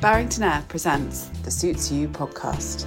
Barrington 0.00 0.44
Ayre 0.44 0.64
presents 0.66 1.26
the 1.42 1.50
Suits 1.50 1.92
You 1.92 2.08
podcast. 2.08 2.86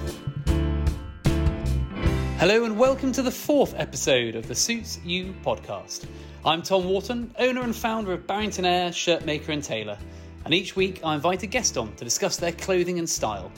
Hello 2.38 2.64
and 2.64 2.76
welcome 2.76 3.12
to 3.12 3.22
the 3.22 3.30
fourth 3.30 3.72
episode 3.76 4.34
of 4.34 4.48
the 4.48 4.54
Suits 4.56 4.98
You 5.04 5.32
podcast. 5.44 6.06
I'm 6.44 6.60
Tom 6.60 6.86
Wharton, 6.86 7.32
owner 7.38 7.60
and 7.60 7.76
founder 7.76 8.12
of 8.12 8.26
Barrington 8.26 8.64
Ayre, 8.64 8.90
Shirtmaker 8.90 9.50
and 9.50 9.62
tailor, 9.62 9.96
and 10.44 10.52
each 10.52 10.74
week 10.74 11.02
I 11.04 11.14
invite 11.14 11.44
a 11.44 11.46
guest 11.46 11.78
on 11.78 11.94
to 11.94 12.04
discuss 12.04 12.36
their 12.36 12.50
clothing 12.50 12.98
and 12.98 13.08
style. 13.08 13.52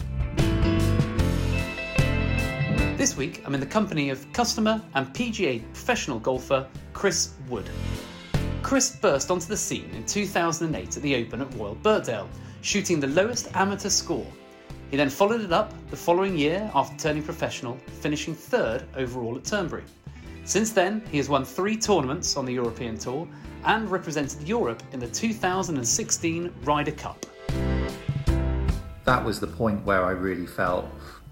This 2.98 3.16
week 3.16 3.43
I'm 3.46 3.54
in 3.54 3.61
the 3.61 3.66
company 3.66 4.11
of 4.11 4.30
customer 4.34 4.82
and 4.93 5.07
PGA 5.14 5.62
professional 5.73 6.18
golfer 6.18 6.68
Chris 6.93 7.32
Wood. 7.48 7.70
Chris 8.62 8.96
burst 8.96 9.30
onto 9.30 9.46
the 9.46 9.57
scene 9.57 9.88
in 9.95 10.04
2008 10.04 10.95
at 10.95 11.02
the 11.02 11.16
Open 11.16 11.41
at 11.41 11.54
Royal 11.54 11.77
Birkdale, 11.77 12.29
shooting 12.62 13.00
the 13.00 13.07
lowest 13.07 13.48
amateur 13.54 13.88
score. 13.88 14.27
He 14.91 14.97
then 14.97 15.10
followed 15.10 15.41
it 15.41 15.52
up 15.52 15.73
the 15.91 15.97
following 15.97 16.37
year 16.37 16.70
after 16.74 16.97
turning 16.97 17.23
professional, 17.23 17.77
finishing 18.01 18.34
third 18.34 18.84
overall 18.97 19.37
at 19.37 19.45
Turnberry. 19.45 19.84
Since 20.45 20.73
then, 20.73 21.02
he 21.11 21.16
has 21.16 21.28
won 21.28 21.45
three 21.45 21.77
tournaments 21.77 22.37
on 22.37 22.45
the 22.45 22.52
European 22.52 22.97
Tour 22.97 23.27
and 23.64 23.91
represented 23.91 24.47
Europe 24.47 24.83
in 24.92 25.00
the 25.00 25.09
2016 25.09 26.52
Ryder 26.62 26.92
Cup. 26.92 27.27
that 29.05 29.25
was 29.25 29.38
the 29.38 29.47
point 29.47 29.84
where 29.84 30.05
I 30.05 30.11
really 30.11 30.47
felt 30.47 30.86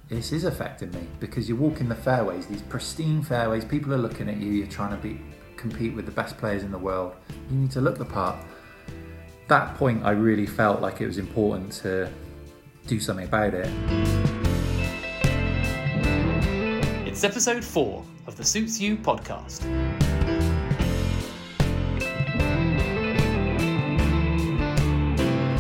this 0.09 0.33
is 0.33 0.45
affecting 0.45 0.91
me 0.93 1.07
because 1.19 1.49
you 1.49 1.57
walk 1.57 1.81
in 1.81 1.89
the 1.89 1.95
fairways, 1.95 2.47
these 2.47 2.63
pristine 2.63 3.23
fairways, 3.23 3.65
people 3.65 3.93
are 3.95 3.99
looking 3.99 4.29
at 4.29 4.37
you, 4.37 4.51
you're 4.53 4.67
trying 4.67 4.91
to 4.91 5.03
be 5.03 5.21
compete 5.57 5.95
with 5.95 6.05
the 6.05 6.13
best 6.13 6.37
players 6.37 6.63
in 6.63 6.71
the 6.71 6.79
world. 6.79 7.15
You 7.51 7.57
need 7.57 7.71
to 7.71 7.81
look 7.81 7.97
the 7.97 8.05
part. 8.05 8.37
That 9.47 9.75
point 9.77 10.03
I 10.05 10.13
really 10.13 10.47
felt 10.47 10.81
like 10.81 11.03
it 11.03 11.07
was 11.07 11.19
important 11.19 11.71
to 11.83 12.11
do 12.87 12.99
something 12.99 13.27
about 13.27 13.53
it. 13.53 13.69
It's 17.07 17.25
episode 17.25 17.63
four 17.63 18.03
of 18.27 18.39
the 18.39 18.45
Suits 18.45 18.81
You 18.81 18.97
podcast. 18.97 19.61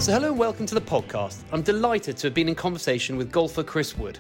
So, 0.00 0.12
hello 0.12 0.28
and 0.28 0.38
welcome 0.38 0.64
to 0.64 0.74
the 0.74 0.80
podcast. 0.80 1.42
I'm 1.52 1.60
delighted 1.60 2.16
to 2.18 2.28
have 2.28 2.34
been 2.34 2.48
in 2.48 2.54
conversation 2.54 3.18
with 3.18 3.30
golfer 3.30 3.62
Chris 3.62 3.98
Wood. 3.98 4.18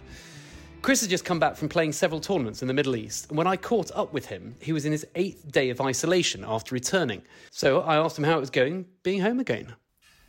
Chris 0.84 1.00
has 1.00 1.08
just 1.08 1.24
come 1.24 1.38
back 1.38 1.56
from 1.56 1.66
playing 1.66 1.92
several 1.92 2.20
tournaments 2.20 2.60
in 2.60 2.68
the 2.68 2.74
Middle 2.74 2.94
East, 2.94 3.30
and 3.30 3.38
when 3.38 3.46
I 3.46 3.56
caught 3.56 3.90
up 3.94 4.12
with 4.12 4.26
him, 4.26 4.54
he 4.60 4.70
was 4.70 4.84
in 4.84 4.92
his 4.92 5.06
eighth 5.14 5.50
day 5.50 5.70
of 5.70 5.80
isolation 5.80 6.44
after 6.46 6.74
returning. 6.74 7.22
So 7.50 7.80
I 7.80 7.96
asked 7.96 8.18
him 8.18 8.24
how 8.24 8.36
it 8.36 8.40
was 8.40 8.50
going 8.50 8.84
being 9.02 9.22
home 9.22 9.40
again. 9.40 9.76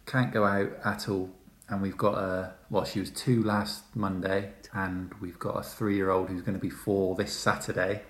Can't 0.05 0.31
go 0.31 0.45
out 0.45 0.69
at 0.85 1.09
all. 1.09 1.29
And 1.67 1.81
we've 1.81 1.97
got 1.97 2.13
a, 2.17 2.53
well, 2.69 2.85
she 2.85 3.01
was 3.01 3.09
two 3.09 3.43
last 3.43 3.83
Monday, 3.97 4.53
and 4.73 5.13
we've 5.19 5.37
got 5.37 5.57
a 5.57 5.61
three 5.61 5.97
year 5.97 6.09
old 6.09 6.29
who's 6.29 6.41
going 6.41 6.57
to 6.57 6.61
be 6.61 6.69
four 6.69 7.15
this 7.15 7.33
Saturday 7.33 8.03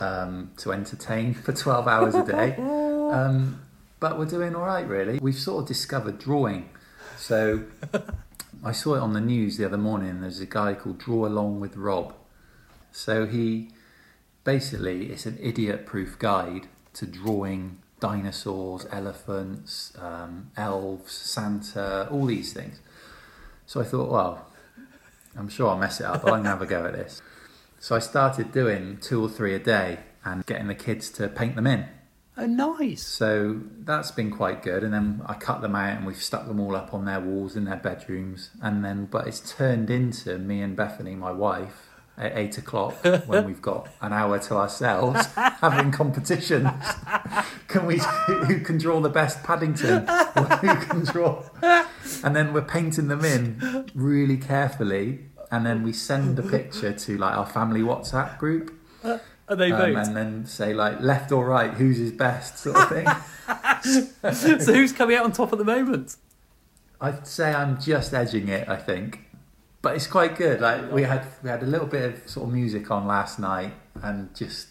um, 0.00 0.50
to 0.56 0.72
entertain 0.72 1.34
for 1.34 1.52
12 1.52 1.86
hours 1.86 2.16
a 2.16 2.24
day. 2.24 2.56
Um, 3.06 3.62
but 4.00 4.18
we're 4.18 4.24
doing 4.24 4.56
all 4.56 4.66
right, 4.66 4.84
really. 4.88 5.20
We've 5.20 5.38
sort 5.38 5.62
of 5.62 5.68
discovered 5.68 6.18
drawing. 6.18 6.68
So 7.16 7.62
I 8.64 8.72
saw 8.72 8.94
it 8.94 9.00
on 9.00 9.12
the 9.12 9.20
news 9.20 9.56
the 9.56 9.66
other 9.66 9.76
morning. 9.76 10.20
There's 10.20 10.40
a 10.40 10.46
guy 10.46 10.74
called 10.74 10.98
Draw 10.98 11.26
Along 11.26 11.60
with 11.60 11.76
Rob. 11.76 12.14
So 12.90 13.26
he 13.26 13.70
basically 14.44 15.06
it's 15.06 15.26
an 15.26 15.38
idiot-proof 15.40 16.18
guide 16.18 16.68
to 16.94 17.06
drawing 17.06 17.78
dinosaurs, 18.00 18.86
elephants, 18.90 19.92
um, 19.98 20.50
elves, 20.56 21.12
Santa, 21.12 22.08
all 22.10 22.26
these 22.26 22.52
things. 22.52 22.80
So 23.66 23.80
I 23.80 23.84
thought, 23.84 24.10
well, 24.10 24.46
I'm 25.36 25.48
sure 25.48 25.68
I'll 25.68 25.78
mess 25.78 26.00
it 26.00 26.06
up, 26.06 26.22
but 26.22 26.32
I'm 26.32 26.38
gonna 26.38 26.50
have 26.50 26.62
a 26.62 26.66
go 26.66 26.86
at 26.86 26.92
this. 26.92 27.20
So 27.78 27.94
I 27.94 27.98
started 27.98 28.52
doing 28.52 28.98
two 29.00 29.22
or 29.22 29.28
three 29.28 29.54
a 29.54 29.58
day 29.58 29.98
and 30.24 30.44
getting 30.46 30.66
the 30.66 30.74
kids 30.74 31.10
to 31.10 31.28
paint 31.28 31.56
them 31.56 31.66
in. 31.66 31.86
Oh, 32.38 32.46
nice. 32.46 33.02
So 33.02 33.60
that's 33.80 34.10
been 34.10 34.30
quite 34.30 34.62
good. 34.62 34.84
And 34.84 34.92
then 34.92 35.22
I 35.24 35.34
cut 35.34 35.62
them 35.62 35.74
out 35.74 35.96
and 35.96 36.06
we've 36.06 36.22
stuck 36.22 36.46
them 36.46 36.60
all 36.60 36.76
up 36.76 36.92
on 36.92 37.06
their 37.06 37.20
walls 37.20 37.56
in 37.56 37.64
their 37.64 37.76
bedrooms. 37.76 38.50
And 38.62 38.84
then, 38.84 39.06
but 39.06 39.26
it's 39.26 39.54
turned 39.54 39.88
into 39.88 40.36
me 40.38 40.60
and 40.60 40.76
Bethany, 40.76 41.14
my 41.14 41.32
wife, 41.32 41.88
at 42.18 42.36
eight 42.36 42.58
o'clock 42.58 42.94
when 43.26 43.46
we've 43.46 43.62
got 43.62 43.88
an 44.02 44.12
hour 44.12 44.38
to 44.38 44.54
ourselves 44.54 45.26
having 45.34 45.90
competitions. 45.90 46.68
Can 47.68 47.86
we, 47.86 47.98
who 48.26 48.60
can 48.60 48.76
draw 48.78 49.00
the 49.00 49.08
best 49.08 49.42
Paddington? 49.42 50.08
Or 50.08 50.44
who 50.60 50.74
can 50.86 51.04
draw? 51.04 51.42
And 52.22 52.36
then 52.36 52.52
we're 52.52 52.62
painting 52.62 53.08
them 53.08 53.24
in 53.24 53.90
really 53.94 54.36
carefully. 54.36 55.26
And 55.50 55.64
then 55.64 55.82
we 55.82 55.92
send 55.92 56.36
the 56.36 56.42
picture 56.42 56.92
to 56.92 57.16
like 57.16 57.34
our 57.34 57.46
family 57.46 57.80
WhatsApp 57.80 58.36
group. 58.36 58.75
Are 59.48 59.56
they 59.56 59.70
Um, 59.72 59.78
vote? 59.94 59.96
and 60.06 60.16
then 60.16 60.46
say 60.46 60.74
like 60.74 61.00
left 61.00 61.30
or 61.32 61.46
right, 61.46 61.72
who's 61.72 61.98
his 61.98 62.12
best 62.12 62.58
sort 62.58 62.76
of 62.76 62.88
thing. 62.88 63.06
so 64.34 64.72
who's 64.74 64.92
coming 64.92 65.16
out 65.16 65.24
on 65.24 65.32
top 65.32 65.52
at 65.52 65.58
the 65.58 65.64
moment? 65.64 66.16
I'd 67.00 67.26
say 67.26 67.52
I'm 67.54 67.80
just 67.80 68.12
edging 68.14 68.48
it. 68.48 68.68
I 68.68 68.76
think, 68.76 69.20
but 69.82 69.94
it's 69.96 70.06
quite 70.06 70.36
good. 70.36 70.60
Like 70.60 70.90
we 70.90 71.02
had 71.02 71.26
we 71.42 71.50
had 71.50 71.62
a 71.62 71.66
little 71.66 71.86
bit 71.86 72.02
of 72.14 72.28
sort 72.28 72.48
of 72.48 72.54
music 72.54 72.90
on 72.90 73.06
last 73.06 73.38
night, 73.38 73.74
and 74.02 74.34
just 74.34 74.68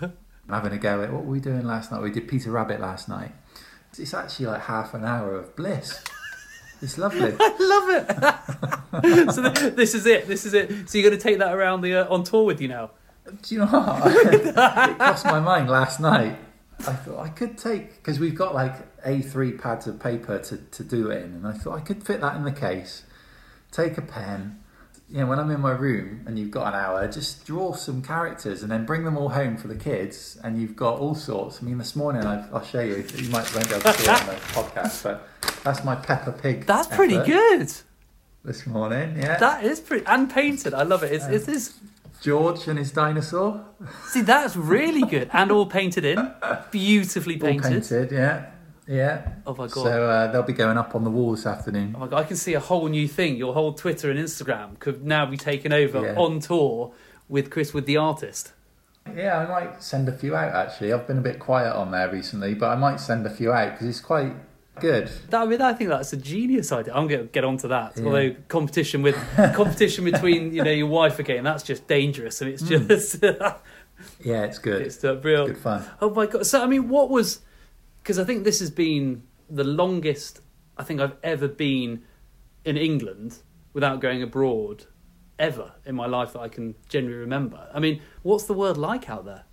having 0.50 0.72
a 0.72 0.78
go 0.78 1.02
at 1.02 1.12
what 1.12 1.24
were 1.24 1.30
we 1.32 1.40
doing 1.40 1.64
last 1.66 1.92
night. 1.92 2.02
We 2.02 2.10
did 2.10 2.26
Peter 2.28 2.50
Rabbit 2.50 2.80
last 2.80 3.08
night. 3.08 3.32
It's 3.98 4.12
actually 4.12 4.46
like 4.46 4.62
half 4.62 4.92
an 4.94 5.04
hour 5.04 5.34
of 5.34 5.54
bliss. 5.56 6.02
It's 6.82 6.98
lovely. 6.98 7.34
I 7.40 7.56
love 9.00 9.04
it. 9.06 9.32
so 9.32 9.50
th- 9.50 9.74
this 9.74 9.94
is 9.94 10.04
it. 10.04 10.28
This 10.28 10.44
is 10.44 10.52
it. 10.52 10.88
So 10.90 10.98
you're 10.98 11.08
going 11.08 11.18
to 11.18 11.22
take 11.22 11.38
that 11.38 11.54
around 11.54 11.80
the 11.80 11.94
uh, 12.06 12.12
on 12.14 12.22
tour 12.24 12.44
with 12.44 12.60
you 12.60 12.68
now? 12.68 12.90
Do 13.42 13.54
you 13.54 13.60
know 13.60 13.66
what? 13.66 14.02
it 14.32 14.54
crossed 14.98 15.24
my 15.24 15.40
mind 15.40 15.68
last 15.68 16.00
night. 16.00 16.38
I 16.80 16.92
thought 16.92 17.20
I 17.20 17.28
could 17.28 17.56
take 17.56 17.96
because 17.96 18.20
we've 18.20 18.34
got 18.34 18.54
like 18.54 19.02
A3 19.02 19.60
pads 19.60 19.86
of 19.86 19.98
paper 19.98 20.38
to, 20.38 20.56
to 20.58 20.84
do 20.84 21.10
it 21.10 21.24
in, 21.24 21.34
and 21.34 21.46
I 21.46 21.52
thought 21.52 21.76
I 21.76 21.80
could 21.80 22.04
fit 22.04 22.20
that 22.20 22.36
in 22.36 22.44
the 22.44 22.52
case. 22.52 23.04
Take 23.72 23.98
a 23.98 24.02
pen. 24.02 24.60
You 25.08 25.18
know, 25.18 25.26
when 25.26 25.38
I'm 25.38 25.50
in 25.52 25.60
my 25.60 25.70
room 25.70 26.24
and 26.26 26.38
you've 26.38 26.50
got 26.50 26.74
an 26.74 26.80
hour, 26.80 27.06
just 27.06 27.46
draw 27.46 27.72
some 27.74 28.02
characters 28.02 28.62
and 28.62 28.70
then 28.72 28.84
bring 28.84 29.04
them 29.04 29.16
all 29.16 29.28
home 29.28 29.56
for 29.56 29.68
the 29.68 29.76
kids, 29.76 30.38
and 30.42 30.60
you've 30.60 30.76
got 30.76 30.98
all 30.98 31.14
sorts. 31.14 31.62
I 31.62 31.64
mean, 31.64 31.78
this 31.78 31.96
morning 31.96 32.24
I've, 32.24 32.52
I'll 32.52 32.64
show 32.64 32.80
you. 32.80 33.04
You 33.14 33.30
might 33.30 33.52
won't 33.54 33.68
be 33.68 33.74
able 33.74 33.82
to 33.82 33.92
see 33.94 34.04
it 34.04 34.08
on 34.08 34.26
the 34.26 34.32
podcast, 34.52 35.02
but 35.02 35.28
that's 35.64 35.84
my 35.84 35.94
Peppa 35.94 36.32
Pig. 36.32 36.66
That's 36.66 36.88
pretty 36.88 37.18
good. 37.18 37.72
This 38.44 38.64
morning, 38.64 39.16
yeah. 39.16 39.38
That 39.38 39.64
is 39.64 39.80
pretty 39.80 40.06
and 40.06 40.30
painted. 40.30 40.72
I 40.72 40.84
love 40.84 41.02
it. 41.02 41.10
It's, 41.10 41.24
um, 41.24 41.32
it's 41.34 41.46
this. 41.46 41.74
George 42.22 42.66
and 42.68 42.78
his 42.78 42.90
dinosaur, 42.92 43.64
See, 44.08 44.22
that's 44.22 44.56
really 44.56 45.02
good 45.02 45.30
and 45.32 45.50
all 45.50 45.66
painted 45.66 46.04
in, 46.04 46.32
beautifully 46.70 47.36
painted. 47.36 47.64
all 47.66 47.70
painted. 47.72 48.12
yeah, 48.12 48.46
yeah. 48.88 49.28
Oh 49.46 49.52
my 49.54 49.66
god. 49.66 49.70
So 49.84 50.08
uh, 50.08 50.32
they'll 50.32 50.42
be 50.42 50.52
going 50.52 50.78
up 50.78 50.94
on 50.94 51.04
the 51.04 51.10
wall 51.10 51.32
this 51.32 51.46
afternoon. 51.46 51.94
Oh 51.96 52.00
my 52.00 52.06
god, 52.08 52.18
I 52.20 52.24
can 52.24 52.36
see 52.36 52.54
a 52.54 52.60
whole 52.60 52.88
new 52.88 53.06
thing. 53.08 53.36
Your 53.36 53.54
whole 53.54 53.72
Twitter 53.72 54.10
and 54.10 54.18
Instagram 54.18 54.78
could 54.78 55.04
now 55.04 55.26
be 55.26 55.36
taken 55.36 55.72
over 55.72 56.00
Yeah. 56.02 56.14
on 56.16 56.40
tour 56.40 56.92
with 57.28 57.50
Chris 57.50 57.72
with 57.74 57.86
the 57.86 57.96
artist. 57.96 58.52
Yeah, 59.14 59.38
I 59.38 59.46
might 59.48 59.82
send 59.82 60.08
a 60.08 60.12
few 60.12 60.34
out 60.34 60.52
actually. 60.54 60.92
I've 60.92 61.06
been 61.06 61.18
a 61.18 61.22
bit 61.22 61.38
quiet 61.38 61.72
on 61.74 61.92
there 61.92 62.10
recently, 62.10 62.54
but 62.54 62.70
I 62.70 62.76
might 62.76 62.98
send 62.98 63.24
a 63.26 63.30
few 63.30 63.52
out 63.52 63.72
because 63.72 63.86
it's 63.86 64.00
quite 64.00 64.32
good. 64.80 65.08
That, 65.30 65.42
I 65.42 65.46
mean, 65.46 65.60
I 65.62 65.72
think 65.72 65.90
that's 65.90 66.12
a 66.12 66.16
genius 66.16 66.70
idea. 66.72 66.94
I'm 66.94 67.06
going 67.08 67.22
to 67.22 67.26
get 67.26 67.44
onto 67.44 67.68
that. 67.68 67.96
Yeah. 67.96 68.04
Although 68.04 68.34
competition 68.48 69.02
with 69.02 69.16
competition 69.54 70.04
between 70.04 70.52
you 70.54 70.62
know 70.64 70.70
your 70.70 70.86
wife 70.88 71.18
again, 71.18 71.44
that's 71.44 71.62
just 71.62 71.86
dangerous, 71.86 72.40
and 72.40 72.50
it's 72.50 72.62
Hmm. 72.62 72.86
just 72.88 73.22
Yeah, 74.24 74.44
it's 74.44 74.58
good. 74.58 74.82
it's 74.82 75.02
uh, 75.04 75.16
real. 75.20 75.46
good 75.46 75.58
fun. 75.58 75.82
Oh 76.00 76.10
my 76.10 76.26
god! 76.26 76.46
So 76.46 76.62
I 76.62 76.66
mean, 76.66 76.88
what 76.88 77.08
was? 77.10 77.40
Because 78.02 78.18
I 78.18 78.24
think 78.24 78.44
this 78.44 78.60
has 78.60 78.70
been 78.70 79.22
the 79.48 79.64
longest 79.64 80.40
I 80.76 80.84
think 80.84 81.00
I've 81.00 81.16
ever 81.22 81.48
been 81.48 82.02
in 82.64 82.76
England 82.76 83.38
without 83.72 84.00
going 84.00 84.22
abroad, 84.22 84.84
ever 85.38 85.72
in 85.84 85.94
my 85.94 86.06
life 86.06 86.32
that 86.34 86.40
I 86.40 86.48
can 86.48 86.74
genuinely 86.88 87.20
remember. 87.20 87.68
I 87.72 87.80
mean, 87.80 88.00
what's 88.22 88.44
the 88.44 88.52
world 88.54 88.76
like 88.76 89.08
out 89.08 89.24
there? 89.24 89.44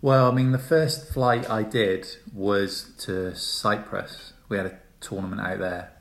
Well, 0.00 0.28
I 0.30 0.34
mean, 0.34 0.50
the 0.50 0.58
first 0.58 1.12
flight 1.12 1.48
I 1.48 1.62
did 1.62 2.08
was 2.34 2.90
to 3.00 3.34
Cyprus. 3.36 4.32
We 4.48 4.56
had 4.56 4.66
a 4.66 4.78
tournament 5.00 5.40
out 5.40 5.58
there, 5.58 5.92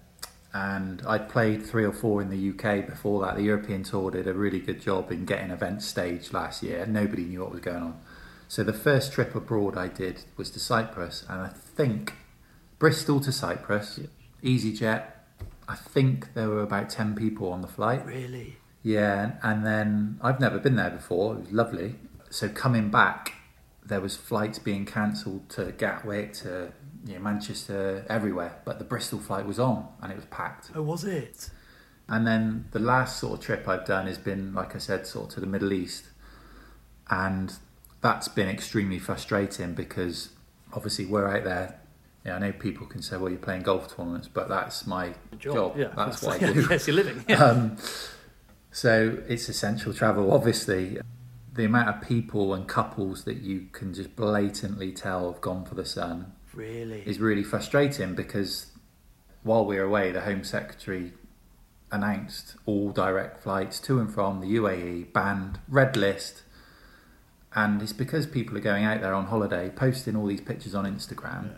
and 0.54 1.02
I'd 1.08 1.30
played 1.30 1.66
three 1.66 1.86
or 1.86 1.94
four 1.94 2.22
in 2.22 2.30
the 2.30 2.50
UK 2.50 2.86
before 2.86 3.22
that. 3.26 3.36
The 3.36 3.44
European 3.44 3.84
Tour 3.84 4.12
did 4.12 4.28
a 4.28 4.34
really 4.34 4.60
good 4.60 4.82
job 4.82 5.12
in 5.12 5.26
getting 5.26 5.52
events 5.52 5.86
staged 5.86 6.34
last 6.34 6.62
year. 6.64 6.86
Nobody 6.86 7.24
knew 7.24 7.42
what 7.42 7.52
was 7.52 7.62
going 7.62 7.84
on. 7.84 8.02
So 8.48 8.64
the 8.64 8.74
first 8.74 9.14
trip 9.14 9.34
abroad 9.34 9.78
I 9.78 9.88
did 9.88 10.26
was 10.36 10.50
to 10.52 10.60
Cyprus, 10.60 11.26
and 11.30 11.42
I 11.42 11.48
think 11.48 12.14
Bristol 12.80 13.20
to 13.22 13.32
Cyprus, 13.32 14.00
EasyJet. 14.44 15.06
I 15.70 15.76
think 15.76 16.34
there 16.34 16.50
were 16.50 16.64
about 16.64 16.90
ten 16.90 17.16
people 17.16 17.54
on 17.54 17.62
the 17.62 17.68
flight. 17.68 18.06
Really? 18.06 18.58
Yeah, 18.84 19.34
and 19.44 19.66
then 19.66 20.20
I've 20.22 20.40
never 20.40 20.60
been 20.60 20.76
there 20.76 20.90
before. 20.90 21.36
It 21.36 21.40
was 21.40 21.52
lovely. 21.52 21.96
So 22.30 22.50
coming 22.50 22.90
back, 22.90 23.36
there 23.86 24.02
was 24.02 24.16
flights 24.16 24.60
being 24.60 24.86
cancelled 24.86 25.50
to 25.52 25.72
Gatwick, 25.72 26.34
to 26.34 26.74
you 27.06 27.16
know, 27.16 27.20
Manchester, 27.20 28.06
everywhere. 28.10 28.60
But 28.66 28.80
the 28.80 28.86
Bristol 28.86 29.20
flight 29.20 29.46
was 29.46 29.60
on, 29.60 29.88
and 30.02 30.12
it 30.12 30.16
was 30.16 30.26
packed. 30.26 30.72
Oh, 30.76 30.82
was 30.82 31.04
it? 31.04 31.50
And 32.08 32.28
then 32.28 32.66
the 32.72 32.80
last 32.80 33.20
sort 33.20 33.40
of 33.40 33.46
trip 33.46 33.68
I've 33.68 33.86
done 33.86 34.08
has 34.08 34.18
been, 34.18 34.54
like 34.54 34.76
I 34.76 34.80
said, 34.80 35.08
sort 35.08 35.30
of 35.30 35.34
to 35.36 35.40
the 35.40 35.48
Middle 35.48 35.72
East. 35.72 36.06
And 37.10 37.54
that's 38.02 38.28
been 38.28 38.50
extremely 38.50 39.00
frustrating 39.00 39.74
because 39.74 40.30
obviously 40.74 41.06
we're 41.06 41.28
out 41.28 41.44
there. 41.44 41.80
Yeah, 42.26 42.36
I 42.36 42.40
know 42.40 42.52
people 42.52 42.86
can 42.86 43.02
say, 43.02 43.18
well, 43.18 43.30
you're 43.30 43.40
playing 43.40 43.64
golf 43.64 43.96
tournaments, 43.96 44.28
but 44.28 44.48
that's 44.50 44.86
my 44.86 45.14
job. 45.40 45.78
Yeah, 45.78 45.88
that's 45.96 46.22
what 46.22 46.42
I 46.44 46.52
do. 46.54 46.68
yes, 46.70 46.88
you're 46.88 46.96
living. 46.96 47.24
Yeah. 47.30 47.44
Um, 47.44 47.78
so 48.72 49.18
it's 49.28 49.50
essential 49.50 49.94
travel. 49.94 50.32
Obviously, 50.32 51.00
the 51.54 51.66
amount 51.66 51.90
of 51.90 52.08
people 52.08 52.54
and 52.54 52.68
couples 52.68 53.24
that 53.24 53.38
you 53.38 53.68
can 53.72 53.94
just 53.94 54.16
blatantly 54.16 54.92
tell 54.92 55.32
have 55.32 55.42
gone 55.42 55.66
for 55.66 55.76
the 55.76 55.86
sun 55.86 56.34
really? 56.54 57.04
is 57.06 57.20
really 57.20 57.44
frustrating 57.44 58.16
because 58.16 58.72
while 59.44 59.66
we 59.66 59.78
were 59.78 59.84
away, 59.84 60.12
the 60.12 60.22
Home 60.22 60.44
Secretary 60.44 61.14
announced 61.92 62.56
all 62.66 62.92
direct 62.92 63.44
flights 63.44 63.80
to 63.82 64.00
and 64.00 64.14
from 64.14 64.40
the 64.40 64.56
UAE 64.56 65.12
banned, 65.14 65.60
red 65.68 65.98
list. 65.98 66.44
And 67.54 67.82
it's 67.82 67.94
because 67.94 68.26
people 68.26 68.58
are 68.58 68.62
going 68.62 68.86
out 68.86 69.02
there 69.02 69.14
on 69.14 69.26
holiday, 69.26 69.70
posting 69.70 70.16
all 70.16 70.26
these 70.28 70.42
pictures 70.42 70.74
on 70.74 70.86
Instagram, 70.86 71.50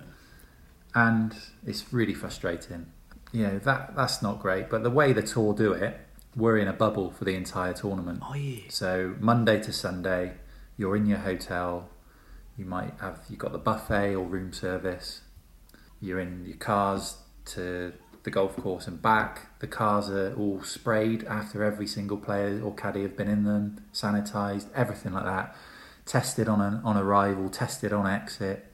and 0.96 1.36
it's 1.66 1.94
really 1.94 2.16
frustrating. 2.16 2.88
You 3.32 3.48
know 3.48 3.60
that 3.60 3.96
that's 3.96 4.22
not 4.22 4.40
great. 4.40 4.70
But 4.70 4.84
the 4.84 4.90
way 4.90 5.14
the 5.14 5.22
tour 5.22 5.54
do 5.54 5.72
it, 5.72 6.00
we're 6.36 6.58
in 6.58 6.68
a 6.68 6.74
bubble 6.74 7.12
for 7.12 7.26
the 7.26 7.36
entire 7.36 7.74
tournament. 7.74 8.22
Are 8.24 8.38
you? 8.38 8.64
So 8.70 9.16
Monday 9.20 9.62
to 9.62 9.72
Sunday, 9.72 10.34
you're 10.78 10.96
in 10.96 11.06
your 11.06 11.20
hotel. 11.20 11.90
You 12.58 12.66
might 12.66 12.94
have 13.02 13.20
you 13.30 13.38
got 13.38 13.52
the 13.52 13.58
buffet 13.58 14.16
or 14.16 14.24
room 14.24 14.54
service. 14.54 15.22
You're 16.00 16.20
in 16.20 16.46
your 16.46 16.58
cars 16.58 17.18
to 17.46 17.94
the 18.24 18.32
golf 18.32 18.56
course 18.56 18.88
and 18.88 19.02
back. 19.02 19.60
The 19.60 19.68
cars 19.68 20.10
are 20.10 20.34
all 20.36 20.62
sprayed 20.64 21.24
after 21.26 21.64
every 21.64 21.88
single 21.88 22.18
player 22.18 22.62
or 22.64 22.74
caddy 22.74 23.02
have 23.02 23.18
been 23.18 23.28
in 23.28 23.44
them, 23.44 23.84
sanitized, 23.94 24.68
everything 24.76 25.14
like 25.14 25.26
that. 25.26 25.56
Tested 26.06 26.48
on 26.48 26.62
an, 26.62 26.82
on 26.84 26.98
arrival, 26.98 27.50
tested 27.50 27.94
on 27.94 28.08
exit. 28.08 28.66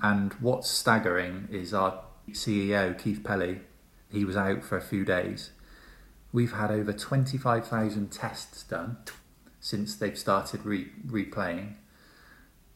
And 0.00 0.32
what's 0.34 0.70
staggering 0.70 1.48
is 1.50 1.74
our 1.74 2.02
CEO 2.30 2.98
Keith 2.98 3.22
Pelley. 3.24 3.60
He 4.10 4.24
was 4.24 4.36
out 4.36 4.62
for 4.64 4.76
a 4.76 4.82
few 4.82 5.04
days. 5.04 5.50
We've 6.32 6.52
had 6.52 6.70
over 6.70 6.92
twenty 6.92 7.36
five 7.36 7.66
thousand 7.66 8.10
tests 8.10 8.62
done 8.62 8.98
since 9.60 9.94
they've 9.96 10.18
started 10.18 10.64
re- 10.64 10.90
replaying. 11.06 11.74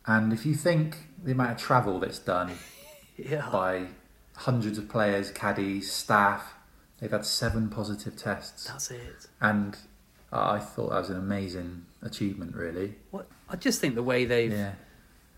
And 0.06 0.32
if 0.32 0.46
you 0.46 0.54
think 0.54 0.96
the 1.22 1.32
amount 1.32 1.52
of 1.52 1.58
travel 1.58 1.98
that's 1.98 2.18
done 2.18 2.52
Yeah. 3.16 3.48
by 3.50 3.86
hundreds 4.34 4.78
of 4.78 4.88
players, 4.88 5.30
caddies, 5.30 5.90
staff, 5.90 6.54
they've 7.00 7.10
had 7.10 7.24
seven 7.24 7.68
positive 7.68 8.16
tests. 8.16 8.66
That's 8.66 8.90
it. 8.90 9.26
And 9.40 9.76
I 10.32 10.58
thought 10.58 10.90
that 10.90 10.98
was 10.98 11.10
an 11.10 11.16
amazing 11.16 11.86
achievement, 12.02 12.54
really. 12.54 12.94
What? 13.10 13.26
I 13.48 13.56
just 13.56 13.80
think 13.80 13.94
the 13.94 14.02
way 14.02 14.24
they've, 14.26 14.52
Yeah. 14.52 14.72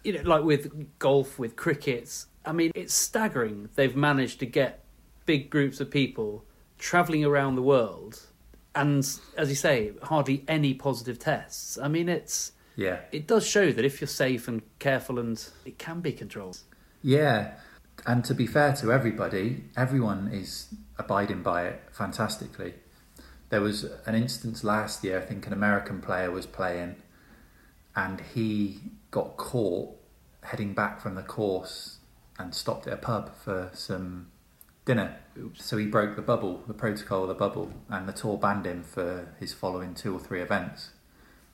you 0.02 0.14
know, 0.14 0.22
like 0.28 0.42
with 0.44 0.98
golf, 0.98 1.38
with 1.38 1.54
cricket, 1.56 2.24
I 2.44 2.52
mean, 2.52 2.72
it's 2.74 2.94
staggering. 2.94 3.68
They've 3.76 3.94
managed 3.94 4.40
to 4.40 4.46
get 4.46 4.84
big 5.26 5.50
groups 5.50 5.78
of 5.80 5.90
people 5.90 6.44
travelling 6.78 7.24
around 7.24 7.54
the 7.56 7.62
world, 7.62 8.20
and 8.74 8.98
as 9.36 9.48
you 9.48 9.54
say, 9.54 9.92
hardly 10.04 10.44
any 10.48 10.72
positive 10.74 11.18
tests. 11.18 11.76
I 11.78 11.88
mean, 11.88 12.08
it's 12.08 12.52
Yeah. 12.78 13.00
it 13.10 13.26
does 13.26 13.44
show 13.44 13.72
that 13.72 13.84
if 13.84 14.00
you're 14.00 14.06
safe 14.06 14.46
and 14.46 14.62
careful, 14.78 15.18
and 15.18 15.44
it 15.64 15.78
can 15.78 16.00
be 16.00 16.12
controlled. 16.12 16.60
Yeah. 17.02 17.54
And 18.06 18.24
to 18.24 18.34
be 18.34 18.46
fair 18.46 18.72
to 18.76 18.92
everybody, 18.92 19.64
everyone 19.76 20.28
is 20.32 20.72
abiding 20.96 21.42
by 21.42 21.66
it 21.66 21.82
fantastically. 21.90 22.74
There 23.50 23.60
was 23.60 23.82
an 24.06 24.14
instance 24.14 24.62
last 24.62 25.02
year, 25.02 25.18
I 25.18 25.22
think 25.22 25.44
an 25.48 25.52
American 25.52 26.00
player 26.00 26.30
was 26.30 26.46
playing 26.46 26.94
and 27.96 28.20
he 28.20 28.78
got 29.10 29.36
caught 29.36 29.96
heading 30.44 30.72
back 30.72 31.00
from 31.00 31.16
the 31.16 31.22
course 31.22 31.98
and 32.38 32.54
stopped 32.54 32.86
at 32.86 32.92
a 32.92 32.96
pub 32.96 33.34
for 33.34 33.70
some 33.74 34.28
dinner. 34.84 35.16
Oops. 35.36 35.64
So 35.64 35.78
he 35.78 35.86
broke 35.86 36.14
the 36.14 36.22
bubble, 36.22 36.62
the 36.68 36.74
protocol 36.74 37.22
of 37.22 37.28
the 37.28 37.34
bubble, 37.34 37.72
and 37.90 38.08
the 38.08 38.12
tour 38.12 38.38
banned 38.38 38.66
him 38.66 38.84
for 38.84 39.34
his 39.40 39.52
following 39.52 39.94
two 39.94 40.14
or 40.14 40.20
three 40.20 40.40
events. 40.40 40.90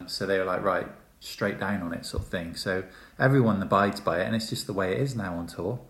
So 0.07 0.27
they 0.27 0.39
were 0.39 0.45
like, 0.45 0.63
right, 0.63 0.89
straight 1.25 1.59
down 1.59 1.83
on 1.83 1.93
it, 1.93 2.07
sort 2.07 2.23
of 2.25 2.29
thing. 2.29 2.55
So 2.55 2.85
everyone 3.19 3.63
abides 3.63 4.01
by 4.01 4.21
it, 4.21 4.27
and 4.27 4.35
it's 4.37 4.49
just 4.51 4.67
the 4.67 4.73
way 4.73 4.93
it 4.93 5.01
is 5.01 5.17
now 5.17 5.35
on 5.35 5.47
tour. 5.47 5.81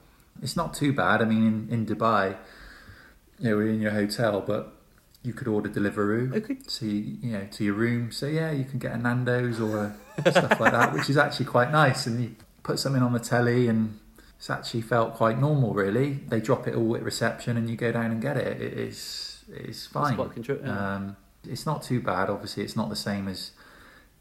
It's 0.42 0.56
not 0.56 0.74
too 0.74 0.92
bad. 0.92 1.22
I 1.22 1.24
mean, 1.24 1.46
in, 1.46 1.68
in 1.70 1.86
Dubai, 1.86 2.36
you 3.38 3.50
know, 3.50 3.56
we're 3.56 3.68
in 3.68 3.80
your 3.80 3.92
hotel, 3.92 4.40
but 4.40 4.72
you 5.22 5.32
could 5.32 5.48
order 5.48 5.68
Deliveroo 5.68 6.34
Okay. 6.36 6.54
to 6.54 6.86
you 6.86 7.32
know 7.32 7.46
to 7.52 7.64
your 7.64 7.74
room. 7.74 8.12
So 8.12 8.26
yeah, 8.26 8.50
you 8.52 8.64
can 8.64 8.78
get 8.78 8.92
a 8.92 8.98
Nando's 8.98 9.60
or 9.60 9.94
a, 10.18 10.30
stuff 10.30 10.60
like 10.60 10.72
that, 10.72 10.92
which 10.92 11.08
is 11.08 11.16
actually 11.16 11.46
quite 11.46 11.70
nice. 11.72 12.06
And 12.06 12.22
you 12.22 12.36
put 12.62 12.78
something 12.78 13.02
on 13.02 13.12
the 13.12 13.20
telly, 13.20 13.68
and 13.68 13.98
it's 14.36 14.50
actually 14.50 14.82
felt 14.82 15.14
quite 15.14 15.38
normal. 15.40 15.72
Really, 15.74 16.14
they 16.28 16.40
drop 16.40 16.66
it 16.68 16.74
all 16.74 16.94
at 16.96 17.02
reception, 17.02 17.56
and 17.56 17.68
you 17.70 17.76
go 17.76 17.90
down 17.92 18.10
and 18.10 18.20
get 18.20 18.36
it. 18.36 18.60
It 18.60 18.74
is 18.74 19.44
it's 19.48 19.86
fine. 19.86 20.16
contro- 20.16 20.60
yeah. 20.62 20.94
um, 20.94 21.16
it's 21.48 21.66
not 21.66 21.82
too 21.82 22.00
bad. 22.00 22.30
Obviously, 22.30 22.62
it's 22.62 22.76
not 22.76 22.88
the 22.88 22.96
same 22.96 23.28
as 23.28 23.52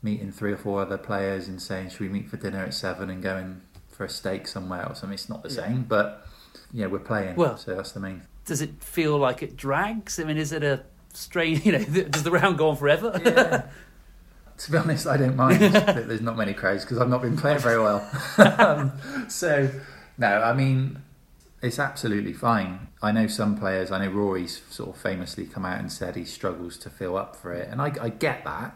meeting 0.04 0.32
three 0.32 0.52
or 0.52 0.58
four 0.58 0.82
other 0.82 0.98
players 0.98 1.48
and 1.48 1.62
saying, 1.62 1.90
"Should 1.90 2.02
we 2.02 2.10
meet 2.10 2.30
for 2.30 2.38
dinner 2.38 2.60
at 2.60 2.74
seven 2.74 3.10
and 3.10 3.24
going 3.24 3.62
for 3.90 4.06
a 4.06 4.10
steak 4.10 4.48
somewhere 4.48 4.86
or 4.88 4.94
something?" 4.96 5.14
It's 5.14 5.30
not 5.30 5.42
the 5.44 5.50
Yeah. 5.50 5.56
same, 5.68 5.84
but 5.84 6.28
yeah, 6.72 6.88
we're 6.88 7.00
playing. 7.00 7.36
Well- 7.36 7.58
so 7.58 7.74
that's 7.76 7.92
the 7.94 8.00
main. 8.00 8.24
Does 8.46 8.62
it 8.62 8.84
feel 8.84 9.18
like 9.18 9.42
it 9.42 9.56
drags? 9.56 10.20
I 10.20 10.26
mean, 10.26 10.38
is 10.38 10.52
it 10.52 10.64
a 10.64 10.82
strange? 11.14 11.66
You 11.66 11.72
know, 11.74 11.84
does 11.84 12.24
the 12.24 12.32
round 12.32 12.58
go 12.58 12.70
on 12.70 12.76
forever? 12.76 13.20
Yeah. 13.24 13.64
to 14.58 14.72
be 14.72 14.78
honest, 14.78 15.08
I 15.08 15.18
don't 15.18 15.36
mind 15.36 15.62
that 15.74 16.08
there's 16.08 16.22
not 16.22 16.38
many 16.38 16.54
crowds 16.54 16.84
because 16.84 16.98
I've 17.00 17.10
not 17.10 17.22
been 17.22 17.38
playing 17.38 17.60
very 17.60 17.80
well. 17.82 18.08
um, 18.60 18.92
so, 19.30 19.70
no, 20.18 20.28
I 20.42 20.54
mean, 20.54 21.02
it's 21.62 21.80
absolutely 21.80 22.34
fine. 22.34 22.88
I 23.02 23.12
know 23.14 23.28
some 23.28 23.58
players, 23.58 23.92
I 23.92 24.04
know 24.06 24.12
Rory's 24.12 24.62
sort 24.70 24.90
of 24.90 24.98
famously 25.02 25.46
come 25.46 25.66
out 25.66 25.80
and 25.80 25.90
said 25.92 26.16
he 26.18 26.26
struggles 26.26 26.78
to 26.80 26.90
fill 26.90 27.16
up 27.18 27.36
for 27.38 27.54
it. 27.54 27.70
And 27.70 27.82
I, 27.82 27.94
I 28.02 28.10
get 28.10 28.44
that. 28.44 28.76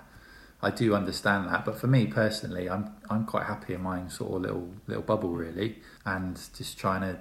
I 0.61 0.71
do 0.71 0.95
understand 0.95 1.47
that. 1.49 1.65
But 1.65 1.79
for 1.79 1.87
me 1.87 2.07
personally, 2.07 2.69
I'm 2.69 2.91
I'm 3.09 3.25
quite 3.25 3.45
happy 3.45 3.73
in 3.73 3.81
my 3.81 3.99
own 3.99 4.09
sort 4.09 4.33
of 4.33 4.41
little 4.41 4.69
little 4.87 5.03
bubble 5.03 5.29
really, 5.29 5.79
and 6.05 6.39
just 6.55 6.77
trying 6.77 7.01
to 7.01 7.19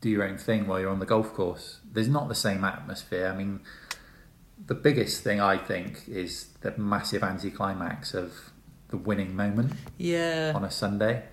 do 0.00 0.10
your 0.10 0.24
own 0.24 0.38
thing 0.38 0.66
while 0.66 0.80
you're 0.80 0.90
on 0.90 1.00
the 1.00 1.06
golf 1.06 1.32
course. 1.34 1.80
There's 1.90 2.08
not 2.08 2.28
the 2.28 2.34
same 2.34 2.64
atmosphere. 2.64 3.28
I 3.32 3.36
mean, 3.36 3.60
the 4.66 4.74
biggest 4.74 5.22
thing 5.22 5.40
I 5.40 5.56
think 5.58 6.08
is 6.08 6.48
the 6.60 6.76
massive 6.76 7.22
anticlimax 7.22 8.14
of 8.14 8.32
the 8.88 8.96
winning 8.96 9.34
moment 9.34 9.72
yeah. 9.98 10.52
on 10.54 10.64
a 10.64 10.70
Sunday. 10.70 11.24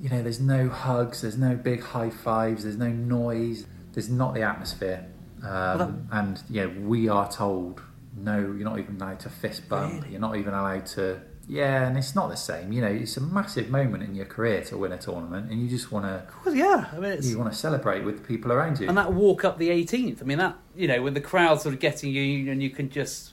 You 0.00 0.10
know, 0.10 0.22
there's 0.22 0.40
no 0.40 0.68
hugs, 0.68 1.22
there's 1.22 1.38
no 1.38 1.54
big 1.54 1.82
high 1.82 2.10
fives, 2.10 2.64
there's 2.64 2.76
no 2.76 2.88
noise, 2.88 3.66
there's 3.92 4.10
not 4.10 4.34
the 4.34 4.42
atmosphere. 4.42 5.06
Um, 5.42 5.78
that- 5.78 6.18
and 6.18 6.42
yeah, 6.50 6.66
we 6.66 7.08
are 7.08 7.30
told 7.30 7.82
no, 8.16 8.38
you're 8.38 8.68
not 8.68 8.78
even 8.78 8.96
allowed 9.00 9.20
to 9.20 9.28
fist 9.30 9.68
bump. 9.68 9.94
Really? 9.94 10.12
You're 10.12 10.20
not 10.20 10.36
even 10.36 10.54
allowed 10.54 10.86
to. 10.86 11.20
Yeah, 11.48 11.88
and 11.88 11.98
it's 11.98 12.14
not 12.14 12.30
the 12.30 12.36
same. 12.36 12.72
You 12.72 12.82
know, 12.82 12.88
it's 12.88 13.16
a 13.16 13.20
massive 13.20 13.68
moment 13.68 14.04
in 14.04 14.14
your 14.14 14.26
career 14.26 14.62
to 14.64 14.78
win 14.78 14.92
a 14.92 14.98
tournament, 14.98 15.50
and 15.50 15.60
you 15.60 15.68
just 15.68 15.90
want 15.90 16.04
to 16.06 16.22
Well, 16.44 16.54
yeah. 16.54 16.86
I 16.92 16.96
mean, 17.00 17.12
it's, 17.12 17.28
you 17.28 17.38
want 17.38 17.52
to 17.52 17.58
celebrate 17.58 18.04
with 18.04 18.18
the 18.18 18.22
people 18.22 18.52
around 18.52 18.78
you. 18.78 18.88
and 18.88 18.96
that 18.96 19.12
walk 19.12 19.44
up 19.44 19.58
the 19.58 19.70
18th. 19.70 20.22
I 20.22 20.24
mean, 20.24 20.38
that 20.38 20.56
you 20.76 20.86
know, 20.86 21.02
when 21.02 21.14
the 21.14 21.20
crowd's 21.20 21.62
sort 21.62 21.74
of 21.74 21.80
getting 21.80 22.10
you, 22.10 22.50
and 22.50 22.62
you 22.62 22.70
can 22.70 22.90
just 22.90 23.32